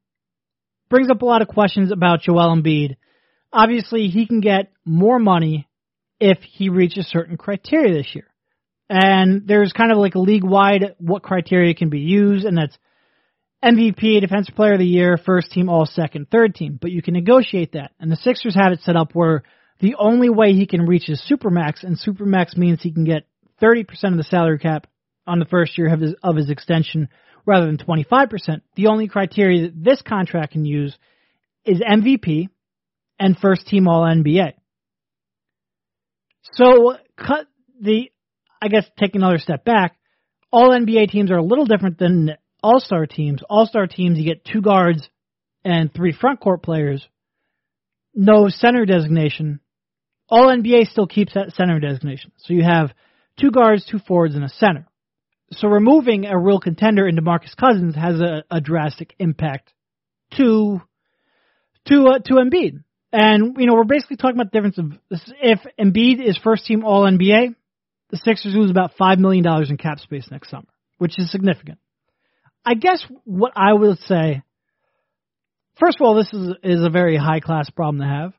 [0.90, 2.96] Brings up a lot of questions about Joel Embiid.
[3.52, 5.66] Obviously, he can get more money
[6.20, 8.26] if he reaches certain criteria this year.
[8.90, 12.76] And there's kind of like a league wide what criteria can be used, and that's
[13.64, 16.78] MVP, Defensive Player of the Year, First Team, All Second, Third Team.
[16.80, 17.92] But you can negotiate that.
[17.98, 19.42] And the Sixers have it set up where
[19.80, 23.26] the only way he can reach is Supermax, and Supermax means he can get
[23.62, 24.86] 30% of the salary cap
[25.26, 27.08] on the first year of his, of his extension
[27.46, 28.62] rather than 25%.
[28.76, 30.96] The only criteria that this contract can use
[31.64, 32.48] is MVP
[33.18, 34.52] and first team all NBA.
[36.52, 37.46] So cut
[37.80, 38.10] the,
[38.60, 39.96] I guess take another step back.
[40.50, 43.42] All NBA teams are a little different than all star teams.
[43.48, 45.08] All star teams, you get two guards
[45.64, 47.06] and three front court players.
[48.14, 49.60] No center designation.
[50.28, 52.32] All NBA still keeps that center designation.
[52.38, 52.92] So you have
[53.40, 54.86] two guards, two forwards, and a center.
[55.52, 59.72] So removing a real contender in DeMarcus Cousins has a, a drastic impact
[60.36, 60.80] to
[61.86, 62.82] to uh, to Embiid.
[63.12, 66.84] And you know we're basically talking about the difference of if Embiid is first team
[66.84, 67.54] All NBA,
[68.10, 70.68] the Sixers lose about five million dollars in cap space next summer,
[70.98, 71.78] which is significant.
[72.64, 74.42] I guess what I would say,
[75.78, 78.32] first of all, this is is a very high class problem to have.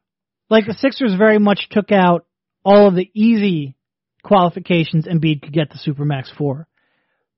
[0.49, 2.25] Like the Sixers very much took out
[2.63, 3.75] all of the easy
[4.25, 6.67] qualifications Embiid could get the Supermax for.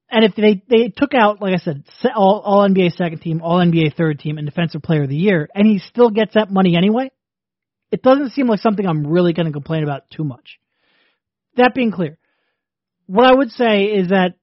[0.09, 1.83] And if they they took out, like I said,
[2.15, 5.49] all, all NBA second team, all NBA third team, and defensive player of the year,
[5.53, 7.11] and he still gets that money anyway,
[7.91, 10.59] it doesn't seem like something I'm really going to complain about too much.
[11.57, 12.17] That being clear,
[13.05, 14.35] what I would say is that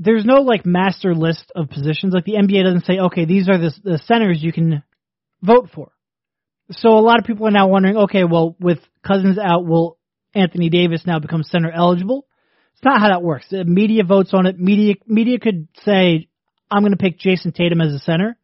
[0.00, 2.14] there's no like master list of positions.
[2.14, 4.82] Like the NBA doesn't say, okay, these are the, the centers you can
[5.40, 5.92] vote for.
[6.72, 9.98] So a lot of people are now wondering, okay, well, with Cousins out, will
[10.34, 12.26] Anthony Davis now becomes center eligible?
[12.74, 13.46] It's not how that works.
[13.50, 14.58] The media votes on it.
[14.58, 16.28] Media media could say,
[16.70, 18.36] I'm going to pick Jayson Tatum as a center,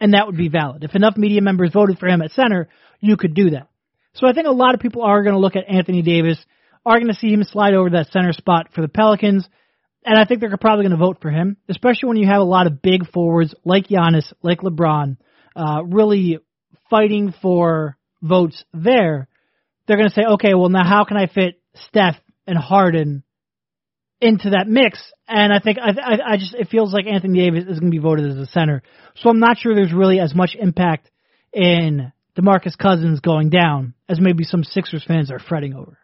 [0.00, 0.84] and that would be valid.
[0.84, 2.68] If enough media members voted for him at center,
[3.00, 3.68] you could do that.
[4.14, 6.38] So I think a lot of people are going to look at Anthony Davis,
[6.86, 9.48] are going to see him slide over that center spot for the Pelicans,
[10.04, 12.44] and I think they're probably going to vote for him, especially when you have a
[12.44, 15.16] lot of big forwards like Giannis, like LeBron,
[15.54, 16.38] uh, really
[16.90, 19.28] fighting for votes there.
[19.92, 23.24] They're going to say, okay, well now how can I fit Steph and Harden
[24.22, 24.98] into that mix?
[25.28, 27.94] And I think I, I, I just it feels like Anthony Davis is going to
[27.94, 28.82] be voted as a center.
[29.16, 31.10] So I'm not sure there's really as much impact
[31.52, 35.98] in DeMarcus Cousins going down as maybe some Sixers fans are fretting over.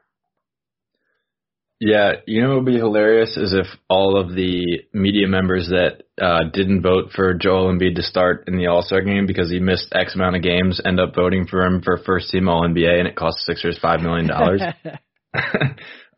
[1.81, 6.03] Yeah, you know what would be hilarious is if all of the media members that
[6.21, 9.61] uh, didn't vote for Joel Embiid to start in the All Star game because he
[9.61, 12.99] missed X amount of games end up voting for him for first team All NBA
[12.99, 14.61] and it cost Sixers five million dollars.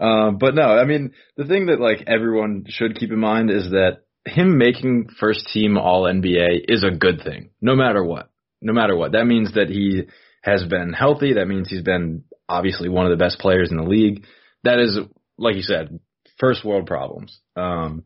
[0.01, 3.71] um, but no, I mean the thing that like everyone should keep in mind is
[3.71, 8.31] that him making first team All NBA is a good thing, no matter what.
[8.63, 10.05] No matter what, that means that he
[10.43, 11.35] has been healthy.
[11.35, 14.25] That means he's been obviously one of the best players in the league.
[14.65, 14.99] That is
[15.41, 15.99] like you said,
[16.39, 17.41] first world problems.
[17.57, 18.05] Um,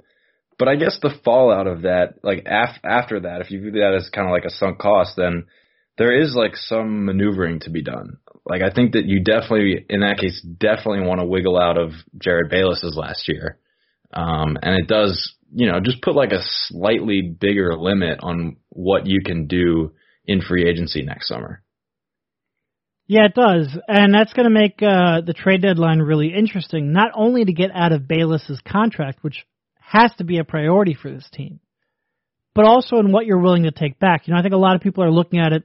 [0.58, 3.94] but I guess the fallout of that, like af- after that, if you view that
[3.94, 5.46] as kind of like a sunk cost, then
[5.98, 8.18] there is like some maneuvering to be done.
[8.46, 11.90] Like I think that you definitely, in that case, definitely want to wiggle out of
[12.16, 13.58] Jerryd Bayless's last year.
[14.12, 19.06] Um, and it does, you know, just put like a slightly bigger limit on what
[19.06, 19.92] you can do
[20.24, 21.63] in free agency next summer.
[23.06, 26.92] Yeah, it does, and that's going to make uh, the trade deadline really interesting.
[26.92, 29.44] Not only to get out of Bayless's contract, which
[29.78, 31.60] has to be a priority for this team,
[32.54, 34.26] but also in what you're willing to take back.
[34.26, 35.64] You know, I think a lot of people are looking at it.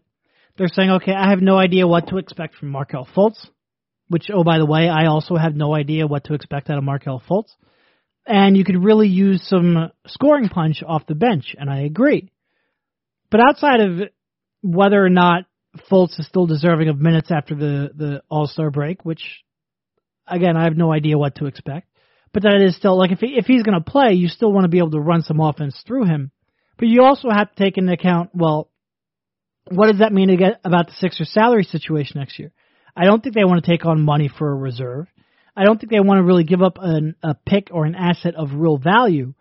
[0.58, 3.48] They're saying, okay, I have no idea what to expect from Markelle Fultz,
[4.10, 6.84] which, oh, by the way, I also have no idea what to expect out of
[6.84, 7.56] Markelle Fultz.
[8.26, 12.32] And you could really use some scoring punch off the bench, and I agree.
[13.32, 14.10] But outside of
[14.62, 15.46] whether or not
[15.92, 19.44] Fultz is still deserving of minutes after the the All Star break, which
[20.28, 21.88] again, I have no idea what to expect.
[22.34, 24.66] But that is still like if he, if he's going to play, you still want
[24.66, 26.32] to be able to run some offense through him.
[26.78, 28.70] But you also have to take into account, well,
[29.70, 30.30] what does that mean
[30.64, 32.52] about the Sixers salary situation next year?
[32.96, 35.08] I don't think they want to take on money for a reserve.
[35.56, 38.36] I don't think they want to really give up an, a pick or an asset
[38.36, 39.34] of real value.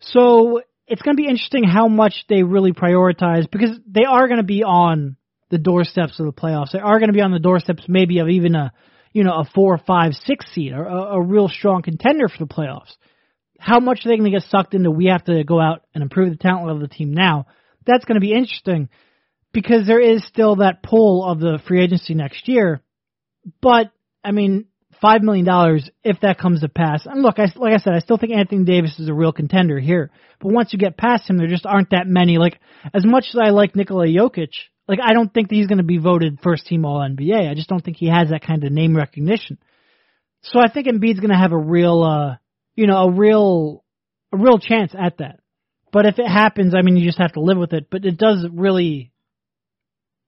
[0.00, 4.38] So it's going to be interesting how much they really prioritize because they are going
[4.38, 5.16] to be on
[5.50, 6.72] the doorsteps of the playoffs.
[6.72, 8.72] They are going to be on the doorsteps maybe of even a
[9.12, 12.52] you know a four, five, six seed or a, a real strong contender for the
[12.52, 12.94] playoffs.
[13.58, 14.90] How much are they going to get sucked into?
[14.90, 17.46] We have to go out and improve the talent level of the team now.
[17.86, 18.88] That's going to be interesting
[19.52, 22.82] because there is still that pull of the free agency next year.
[23.60, 23.90] But
[24.22, 24.66] I mean,
[25.00, 27.06] five million dollars if that comes to pass.
[27.06, 29.78] And look, I, like I said, I still think Anthony Davis is a real contender
[29.78, 30.10] here.
[30.40, 32.38] But once you get past him, there just aren't that many.
[32.38, 32.60] Like
[32.94, 34.52] as much as I like Nikola Jokic,
[34.88, 37.48] like I don't think that he's going to be voted first team All NBA.
[37.48, 39.58] I just don't think he has that kind of name recognition.
[40.42, 42.36] So I think Embiid's going to have a real, uh,
[42.74, 43.84] you know, a real,
[44.32, 45.40] a real chance at that.
[45.92, 47.88] But if it happens, I mean, you just have to live with it.
[47.90, 49.12] But it does really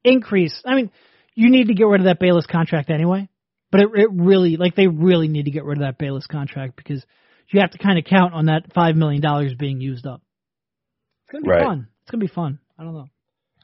[0.04, 0.60] increase.
[0.66, 0.90] I mean,
[1.34, 3.28] you need to get rid of that Bayless contract anyway.
[3.70, 6.76] But it, it really, like, they really need to get rid of that Bayless contract
[6.76, 7.04] because
[7.50, 10.22] you have to kind of count on that five million dollars being used up.
[11.24, 11.64] It's gonna be right.
[11.64, 11.88] fun.
[12.02, 12.58] It's gonna be fun.
[12.78, 13.08] I don't know.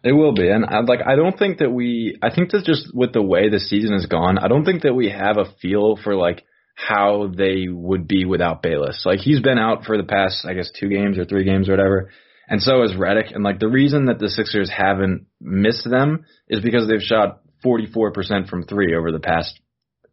[0.03, 2.17] It will be, and I, like I don't think that we.
[2.23, 4.95] I think that just with the way the season has gone, I don't think that
[4.95, 9.03] we have a feel for like how they would be without Bayless.
[9.05, 11.73] Like he's been out for the past, I guess, two games or three games or
[11.73, 12.11] whatever,
[12.49, 13.35] and so is Redick.
[13.35, 18.49] And like the reason that the Sixers haven't missed them is because they've shot 44%
[18.49, 19.59] from three over the past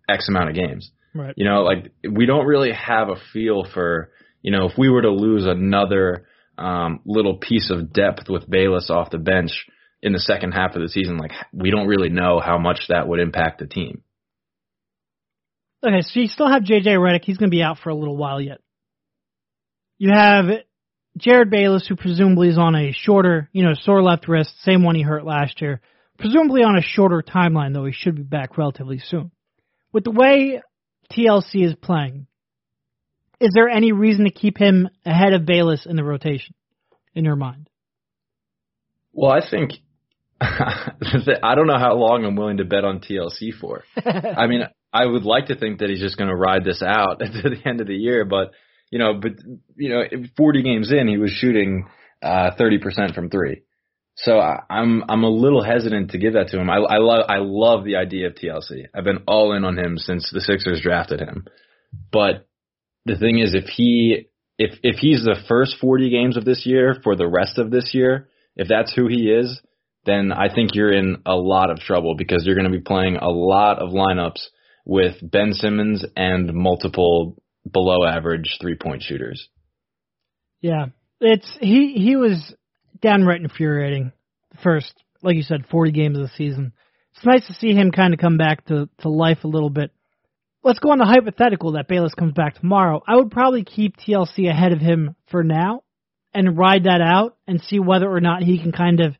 [0.09, 0.91] X amount of games.
[1.13, 1.33] Right.
[1.37, 5.03] You know, like we don't really have a feel for, you know, if we were
[5.03, 6.25] to lose another
[6.57, 9.65] um, little piece of depth with Bayless off the bench
[10.01, 13.07] in the second half of the season, like we don't really know how much that
[13.07, 14.03] would impact the team.
[15.85, 17.25] Okay, so you still have JJ Redick.
[17.25, 18.59] He's going to be out for a little while yet.
[19.97, 20.45] You have
[21.19, 24.95] Jerryd Bayless, who presumably is on a shorter, you know, sore left wrist, same one
[24.95, 25.81] he hurt last year.
[26.17, 29.31] Presumably on a shorter timeline, though he should be back relatively soon.
[29.91, 30.61] With the way
[31.11, 32.27] TLC is playing,
[33.39, 36.55] is there any reason to keep him ahead of Bayless in the rotation,
[37.13, 37.69] in your mind?
[39.11, 39.73] Well, I think
[40.41, 43.83] I don't know how long I'm willing to bet on TLC for.
[44.05, 47.19] I mean, I would like to think that he's just going to ride this out
[47.19, 48.51] to the end of the year, but
[48.89, 49.31] you know, but
[49.75, 50.03] you know,
[50.37, 51.87] 40 games in, he was shooting
[52.21, 53.63] uh, 30% from three.
[54.15, 56.69] So I, I'm I'm a little hesitant to give that to him.
[56.69, 58.85] I, I love I love the idea of TLC.
[58.93, 61.45] I've been all in on him since the Sixers drafted him.
[62.11, 62.47] But
[63.05, 66.95] the thing is, if he if if he's the first 40 games of this year
[67.03, 69.61] for the rest of this year, if that's who he is,
[70.05, 73.17] then I think you're in a lot of trouble because you're going to be playing
[73.17, 74.41] a lot of lineups
[74.85, 79.47] with Ben Simmons and multiple below average three point shooters.
[80.61, 80.87] Yeah,
[81.19, 82.53] it's he he was
[83.01, 84.11] downright infuriating.
[84.51, 86.73] The first, like you said, 40 games of the season.
[87.15, 89.91] It's nice to see him kind of come back to, to life a little bit.
[90.63, 93.01] Let's go on the hypothetical that Bayless comes back tomorrow.
[93.05, 95.83] I would probably keep TLC ahead of him for now
[96.33, 99.15] and ride that out and see whether or not he can kind of,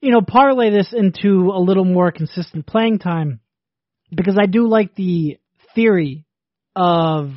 [0.00, 3.40] you know, parlay this into a little more consistent playing time
[4.14, 5.38] because I do like the
[5.74, 6.24] theory
[6.76, 7.32] of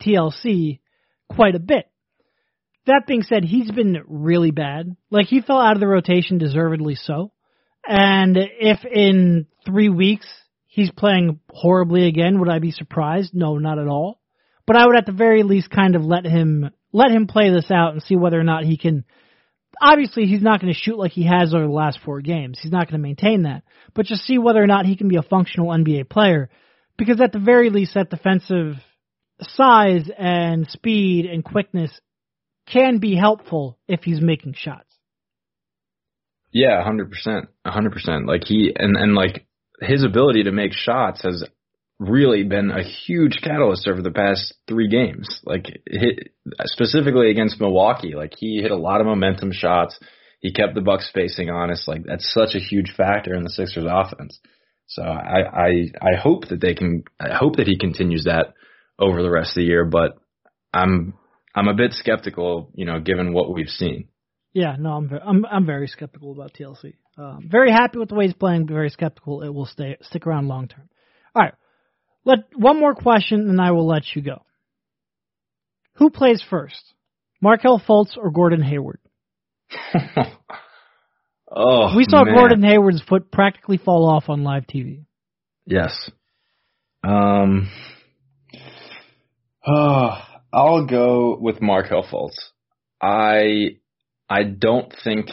[0.00, 0.78] TLC
[1.28, 1.90] quite a bit.
[2.86, 4.96] That being said, he's been really bad.
[5.10, 7.32] Like he fell out of the rotation deservedly so.
[7.84, 10.28] And if in three weeks
[10.76, 13.30] he's playing horribly again, would I be surprised?
[13.32, 14.20] No, not at all.
[14.66, 17.70] But I would at the very least kind of let him let him play this
[17.70, 19.04] out and see whether or not he can
[19.80, 22.58] obviously he's not going to shoot like he has over the last four games.
[22.60, 23.62] He's not going to maintain that.
[23.94, 26.50] But just see whether or not he can be a functional NBA player.
[26.98, 28.74] Because at the very least that defensive
[29.40, 31.90] size and speed and quickness
[32.66, 34.84] can be helpful if he's making shots.
[36.52, 38.26] Yeah, hundred percent, hundred percent.
[38.26, 39.45] Like he and and like
[39.80, 41.44] his ability to make shots has
[41.98, 45.40] really been a huge catalyst over the past three games.
[45.44, 46.32] Like hit,
[46.64, 49.98] specifically against Milwaukee, like he hit a lot of momentum shots.
[50.40, 51.88] He kept the Bucks spacing honest.
[51.88, 54.38] Like that's such a huge factor in the Sixers offense.
[54.86, 55.68] So I I
[56.00, 57.04] I hope that they can.
[57.18, 58.54] I hope that he continues that
[58.98, 59.84] over the rest of the year.
[59.84, 60.18] But
[60.72, 61.14] I'm
[61.54, 64.08] I'm a bit skeptical, you know, given what we've seen.
[64.56, 66.94] Yeah, no, I'm very, I'm I'm very skeptical about TLC.
[67.18, 70.26] Um, very happy with the way he's playing, but very skeptical it will stay stick
[70.26, 70.88] around long term.
[71.34, 71.52] All right,
[72.24, 74.40] let one more question, and I will let you go.
[75.96, 76.82] Who plays first,
[77.42, 78.98] Markelle Fultz or Gordon Hayward?
[81.54, 82.34] oh, we saw man.
[82.34, 85.04] Gordon Hayward's foot practically fall off on live TV.
[85.66, 86.10] Yes.
[87.04, 87.68] Um,
[89.66, 92.38] Uh, I'll go with Markelle Fultz.
[93.02, 93.76] I
[94.28, 95.30] I don't think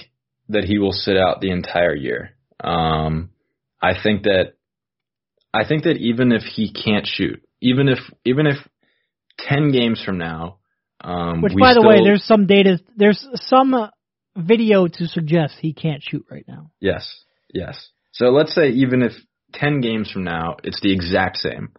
[0.50, 2.32] that he will sit out the entire year.
[2.64, 3.30] Um,
[3.82, 4.54] I think that
[5.54, 8.58] I think that even if he can't shoot, even if even if
[9.38, 10.58] ten games from now,
[11.02, 13.90] um, which by the way, there's some data, there's some uh,
[14.36, 16.72] video to suggest he can't shoot right now.
[16.80, 17.24] Yes,
[17.54, 17.90] yes.
[18.12, 19.14] So let's say even if
[19.54, 21.74] ten games from now, it's the exact same.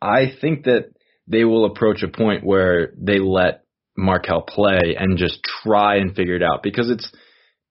[0.00, 0.92] I think that
[1.26, 3.65] they will approach a point where they let
[3.96, 6.62] Markelle play and just try and figure it out.
[6.62, 7.10] Because it's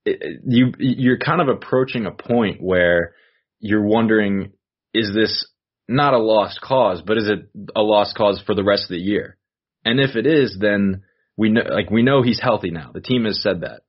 [0.06, 3.14] it, you you're kind of approaching a point where
[3.60, 4.54] you're wondering
[4.94, 5.48] is this
[5.88, 8.98] not a lost cause but is it a lost cause for the rest of the
[8.98, 9.38] year?
[9.84, 11.04] And if it is then
[11.38, 12.92] we know like we know he's healthy now.
[12.94, 13.82] The team has said that.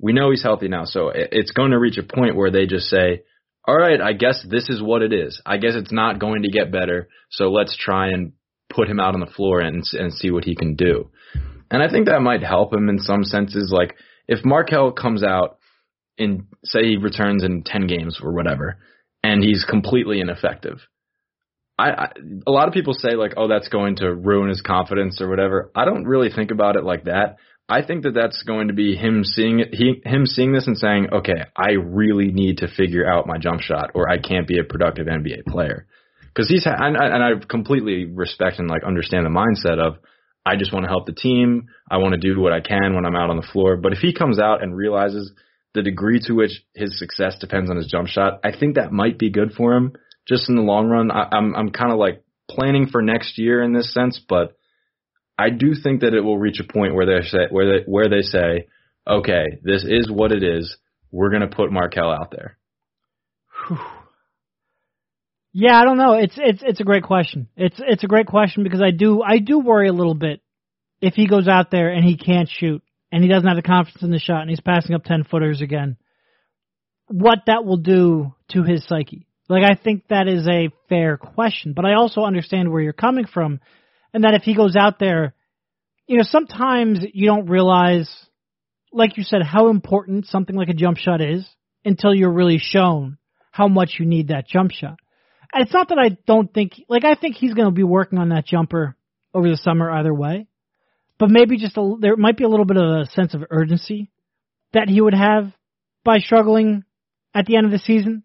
[0.00, 0.84] We know he's healthy now.
[0.84, 3.22] So it's going to reach a point where they just say
[3.66, 5.40] all right I guess this is what it is.
[5.46, 7.08] I guess it's not going to get better.
[7.30, 8.32] So let's try and
[8.70, 11.10] put him out on the floor and and see what he can do
[11.72, 13.72] and I think that might help him in some senses.
[13.74, 13.96] Like
[14.28, 15.58] if Markelle comes out
[16.18, 18.78] in say he returns in ten games or whatever,
[19.22, 20.80] and he's completely ineffective.
[21.78, 22.08] I, I
[22.46, 25.72] a lot of people say like, oh, that's going to ruin his confidence or whatever.
[25.74, 27.38] I don't really think about it like that.
[27.68, 30.76] I think that that's going to be him seeing it, he him seeing this and
[30.76, 34.58] saying, okay, I really need to figure out my jump shot, or I can't be
[34.58, 35.86] a productive NBA player.
[36.26, 39.96] Because he's and, and I completely respect and like understand the mindset of
[40.44, 41.68] I just want to help the team.
[41.90, 43.76] I want to do what I can when I'm out on the floor.
[43.76, 45.32] But if he comes out and realizes
[45.74, 49.18] the degree to which his success depends on his jump shot, I think that might
[49.18, 49.92] be good for him
[50.26, 51.10] just in the long run.
[51.10, 54.56] I, I'm I'm kind of like planning for next year in this sense, but
[55.38, 58.08] I do think that it will reach a point where they say where they where
[58.08, 58.66] they say,
[59.06, 60.76] okay, this is what it is.
[61.10, 62.58] We're gonna put Markelle out there.
[63.68, 63.78] Whew.
[65.52, 66.14] Yeah, I don't know.
[66.14, 67.48] It's it's it's a great question.
[67.56, 70.40] It's it's a great question because I do I do worry a little bit
[71.00, 74.02] if he goes out there and he can't shoot and he doesn't have the confidence
[74.02, 75.96] in the shot and he's passing up ten footers again.
[77.08, 79.26] What that will do to his psyche.
[79.48, 83.26] Like I think that is a fair question, but I also understand where you're coming
[83.26, 83.60] from
[84.14, 85.34] and that if he goes out there,
[86.06, 88.10] you know, sometimes you don't realize
[88.90, 91.46] like you said how important something like a jump shot is
[91.84, 93.18] until you're really shown
[93.50, 94.98] how much you need that jump shot
[95.54, 98.30] it's not that I don't think like I think he's going to be working on
[98.30, 98.96] that jumper
[99.34, 100.46] over the summer either way,
[101.18, 104.10] but maybe just a, there might be a little bit of a sense of urgency
[104.72, 105.52] that he would have
[106.04, 106.84] by struggling
[107.34, 108.22] at the end of the season.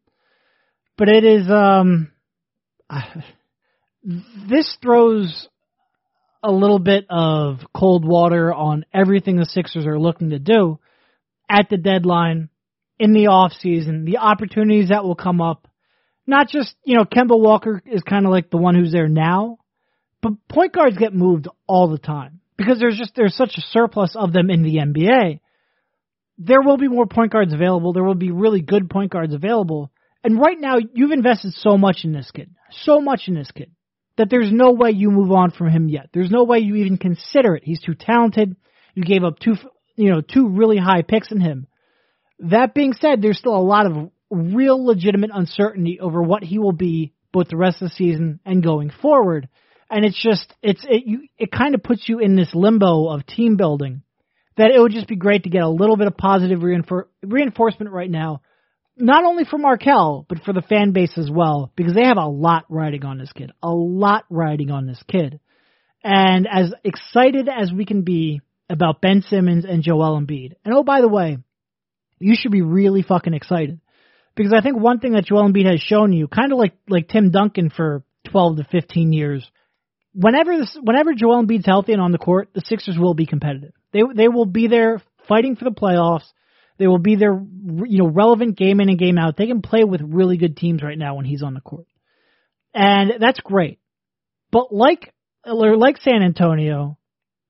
[0.98, 2.12] But it is um
[4.50, 5.50] this throws
[6.44, 10.80] a little bit of cold water on everything the Sixers are looking to do
[11.50, 12.50] at the deadline
[13.00, 15.67] in the off season, the opportunities that will come up
[16.28, 19.58] not just, you know, Kemba Walker is kind of like the one who's there now,
[20.22, 24.16] but point guards get moved all the time because there's just, there's such a surplus
[24.16, 25.40] of them in the NBA.
[26.38, 27.94] There will be more point guards available.
[27.94, 29.92] There will be really good point guards available.
[30.24, 33.72] And right now, you've invested so much in this kid, so much in this kid,
[34.18, 36.10] that there's no way you move on from him yet.
[36.14, 37.64] There's no way you even consider it.
[37.64, 38.56] He's too talented.
[38.94, 39.56] You gave up two,
[39.96, 41.68] you know, two really high picks in him.
[42.40, 46.74] That being said, there's still a lot of real legitimate uncertainty over what he will
[46.74, 49.48] be both the rest of the season and going forward.
[49.90, 53.26] And it's just it's it you it kind of puts you in this limbo of
[53.26, 54.02] team building
[54.58, 57.92] that it would just be great to get a little bit of positive reinfor- reinforcement
[57.92, 58.42] right now,
[58.98, 62.28] not only for Markelle but for the fan base as well because they have a
[62.28, 65.40] lot riding on this kid, a lot riding on this kid.
[66.04, 70.84] And as excited as we can be about Ben Simmons and Joel Embiid, and oh
[70.84, 71.38] by the way,
[72.20, 73.80] you should be really fucking excited
[74.38, 77.10] because I think one thing that Joel Embiid has shown you, kind of like like
[77.10, 79.50] Tim Duncan for 12 to 15 years,
[80.14, 83.74] whenever this, whenever Joel Embiid's healthy and on the court, the Sixers will be competitive.
[83.92, 86.26] They they will be there fighting for the playoffs.
[86.78, 89.36] They will be there, you know, relevant game in and game out.
[89.36, 91.88] They can play with really good teams right now when he's on the court,
[92.74, 93.80] and that's great.
[94.52, 95.14] But like
[95.44, 97.00] like San Antonio,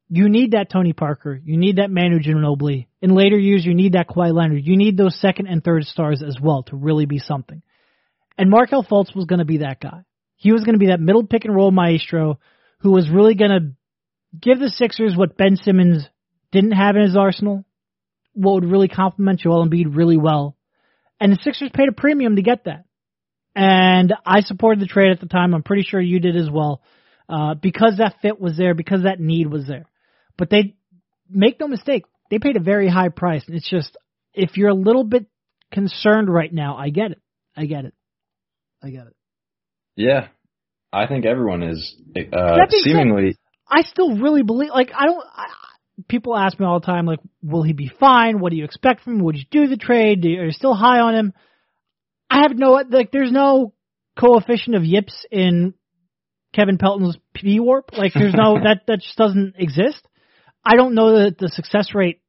[0.10, 1.39] you need that Tony Parker.
[1.43, 2.88] You need that Manu Ginobili.
[3.01, 4.66] In later years, you need that Kawhi Leonard.
[4.66, 7.62] You need those second and third stars as well to really be something.
[8.38, 10.03] And Markelle Fultz was going to be that guy.
[10.36, 12.39] He was going to be that middle pick and roll maestro
[12.80, 16.08] who was really going to give the Sixers what Ben Simmons
[16.51, 17.66] didn't have in his arsenal,
[18.34, 20.55] what would really complement Joel Embiid really well.
[21.20, 22.86] And the Sixers paid a premium to get that.
[23.55, 25.55] And I supported the trade at the time.
[25.55, 26.82] I'm pretty sure you did as well.
[27.28, 29.86] Uh, because that fit was there, because that need was there.
[30.38, 30.76] But they
[31.30, 33.44] make no mistake, they paid a very high price.
[33.48, 33.98] And it's just
[34.34, 35.26] if you're a little bit
[35.72, 37.22] concerned right now, I get it.
[37.56, 37.94] I get it.
[38.84, 39.16] I get it.
[39.96, 40.28] Yeah.
[40.94, 41.96] I think everyone is
[42.32, 43.36] uh, seemingly
[43.70, 44.70] I still really believe.
[44.70, 45.24] Like I don't.
[45.24, 45.48] I,
[46.08, 48.40] people ask me all the time, like, will he be fine?
[48.40, 49.24] What do you expect from him?
[49.26, 50.22] Would you do the trade?
[50.22, 51.34] Do you, are you still high on him?
[52.30, 53.12] I have no like.
[53.12, 53.74] There's no
[54.18, 55.74] coefficient of yips in
[56.54, 57.92] Kevin Pelton's P warp.
[57.98, 60.08] Like there's no that that just doesn't exist.
[60.68, 62.22] I don't know the the success rate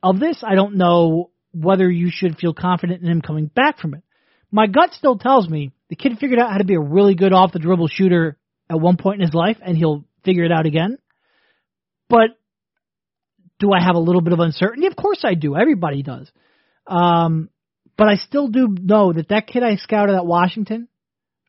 [0.00, 0.44] of this.
[0.46, 4.02] I don't know whether you should feel confident in him coming back from it.
[4.52, 7.32] My gut still tells me the kid figured out how to be a really good
[7.32, 8.38] off the dribble shooter
[8.70, 10.98] at one point in his life, and he'll figure it out again.
[12.08, 12.30] But
[13.58, 14.86] do I have a little bit of uncertainty?
[14.86, 15.56] Of course I do.
[15.56, 16.30] Everybody does.
[16.86, 17.50] Um,
[17.96, 20.88] but I still do know that that kid I scouted at Washington,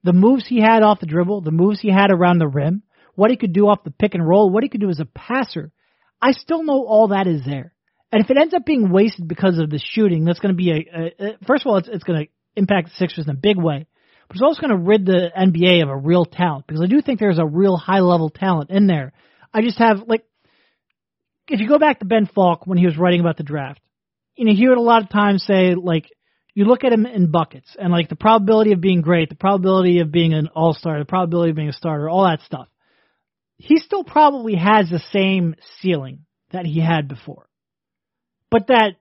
[0.03, 2.81] the moves he had off the dribble, the moves he had around the rim,
[3.13, 5.05] what he could do off the pick and roll, what he could do as a
[5.05, 5.71] passer,
[6.21, 7.73] I still know all that is there.
[8.11, 10.71] And if it ends up being wasted because of the shooting, that's going to be
[10.71, 13.57] a, a, a first of all, it's, it's going to impact Sixers in a big
[13.57, 13.87] way,
[14.27, 17.01] but it's also going to rid the NBA of a real talent because I do
[17.01, 19.13] think there's a real high level talent in there.
[19.53, 20.23] I just have like,
[21.47, 23.79] if you go back to Ben Falk when he was writing about the draft,
[24.35, 26.05] you know, he would a lot of times say like,
[26.53, 29.99] you look at him in buckets and like the probability of being great, the probability
[29.99, 32.67] of being an all star, the probability of being a starter, all that stuff.
[33.61, 37.47] He still probably has the same ceiling that he had before.
[38.49, 38.93] But that,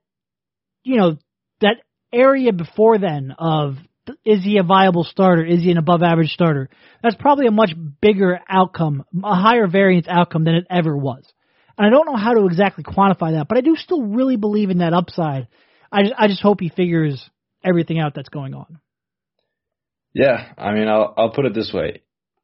[0.84, 1.16] you know,
[1.60, 1.76] that
[2.12, 3.76] area before then of
[4.24, 5.44] is he a viable starter?
[5.44, 6.68] Is he an above average starter?
[7.02, 11.24] That's probably a much bigger outcome, a higher variance outcome than it ever was.
[11.78, 14.68] And I don't know how to exactly quantify that, but I do still really believe
[14.68, 15.48] in that upside.
[15.90, 17.28] I just, I just hope he figures
[17.64, 18.78] everything out that's going on.
[20.12, 22.02] Yeah, I mean, I'll I'll put it this way: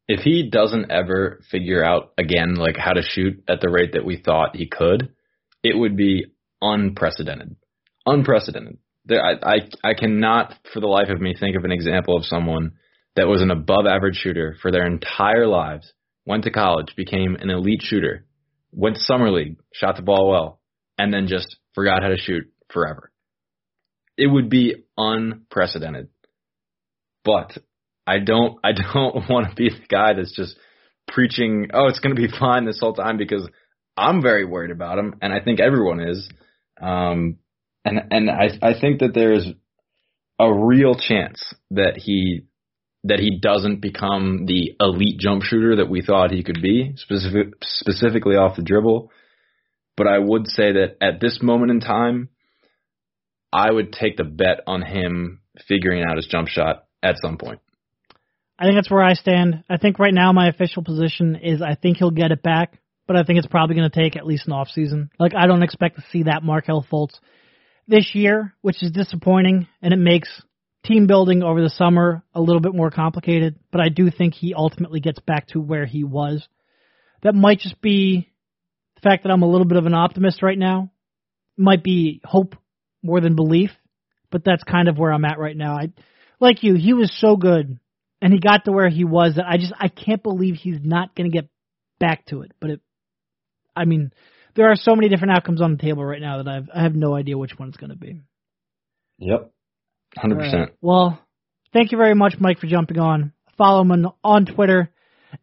[0.09, 4.05] if he doesn't ever figure out again like how to shoot at the rate that
[4.05, 5.13] we thought he could,
[5.63, 6.27] it would be
[6.63, 7.57] unprecedented.
[8.05, 8.79] Unprecedented.
[9.05, 12.25] There, I, I, I cannot for the life of me think of an example of
[12.25, 12.73] someone
[13.15, 15.93] that was an above average shooter for their entire lives,
[16.25, 18.27] went to college, became an elite shooter,
[18.73, 20.61] went to summer league, shot the ball well,
[20.99, 23.11] and then just forgot how to shoot forever.
[24.17, 26.09] It would be unprecedented.
[27.25, 27.59] But
[28.07, 30.57] I don't I don't want to be the guy that's just
[31.09, 33.49] preaching, oh, it's going to be fine this whole time because
[33.97, 36.29] I'm very worried about him, and I think everyone is.
[36.81, 37.39] Um,
[37.85, 39.47] and and I I think that there's
[40.39, 42.43] a real chance that he
[43.05, 47.55] that he doesn't become the elite jump shooter that we thought he could be, specific,
[47.63, 49.13] specifically off the dribble.
[49.97, 52.31] But I would say that at this moment in time,
[53.53, 57.61] I would take the bet on him figuring out his jump shot at some point.
[58.59, 59.65] I think that's where I stand.
[59.69, 63.17] I think right now my official position is I think he'll get it back but
[63.17, 65.11] I think it's probably going to take at least an off season.
[65.19, 67.19] Like I don't expect to see that Markelle Fultz
[67.87, 70.29] this year, which is disappointing, and it makes
[70.85, 73.59] team building over the summer a little bit more complicated.
[73.71, 76.47] But I do think he ultimately gets back to where he was.
[77.23, 78.29] That might just be
[78.97, 80.91] the fact that I'm a little bit of an optimist right now.
[81.57, 82.57] It Might be hope
[83.03, 83.71] more than belief,
[84.31, 85.77] but that's kind of where I'm at right now.
[85.77, 85.93] I
[86.41, 87.79] like you, he was so good
[88.21, 91.15] and he got to where he was that I just I can't believe he's not
[91.15, 91.49] going to get
[91.99, 92.53] back to it.
[92.61, 92.81] But it
[93.75, 94.11] I mean,
[94.55, 96.95] there are so many different outcomes on the table right now that I've I have
[96.95, 98.21] no idea which one it's going to be.
[99.19, 99.51] Yep,
[100.17, 100.45] hundred right.
[100.45, 100.71] percent.
[100.81, 101.19] Well,
[101.73, 103.33] thank you very much, Mike, for jumping on.
[103.57, 104.91] Follow him on Twitter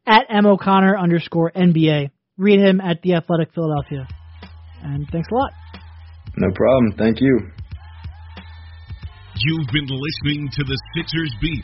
[0.06, 2.12] at m o'connor underscore nba.
[2.38, 4.08] Read him at the Athletic Philadelphia.
[4.82, 5.52] And thanks a lot.
[6.36, 6.94] No problem.
[6.98, 7.52] Thank you.
[9.36, 11.64] You've been listening to the Sixers Beat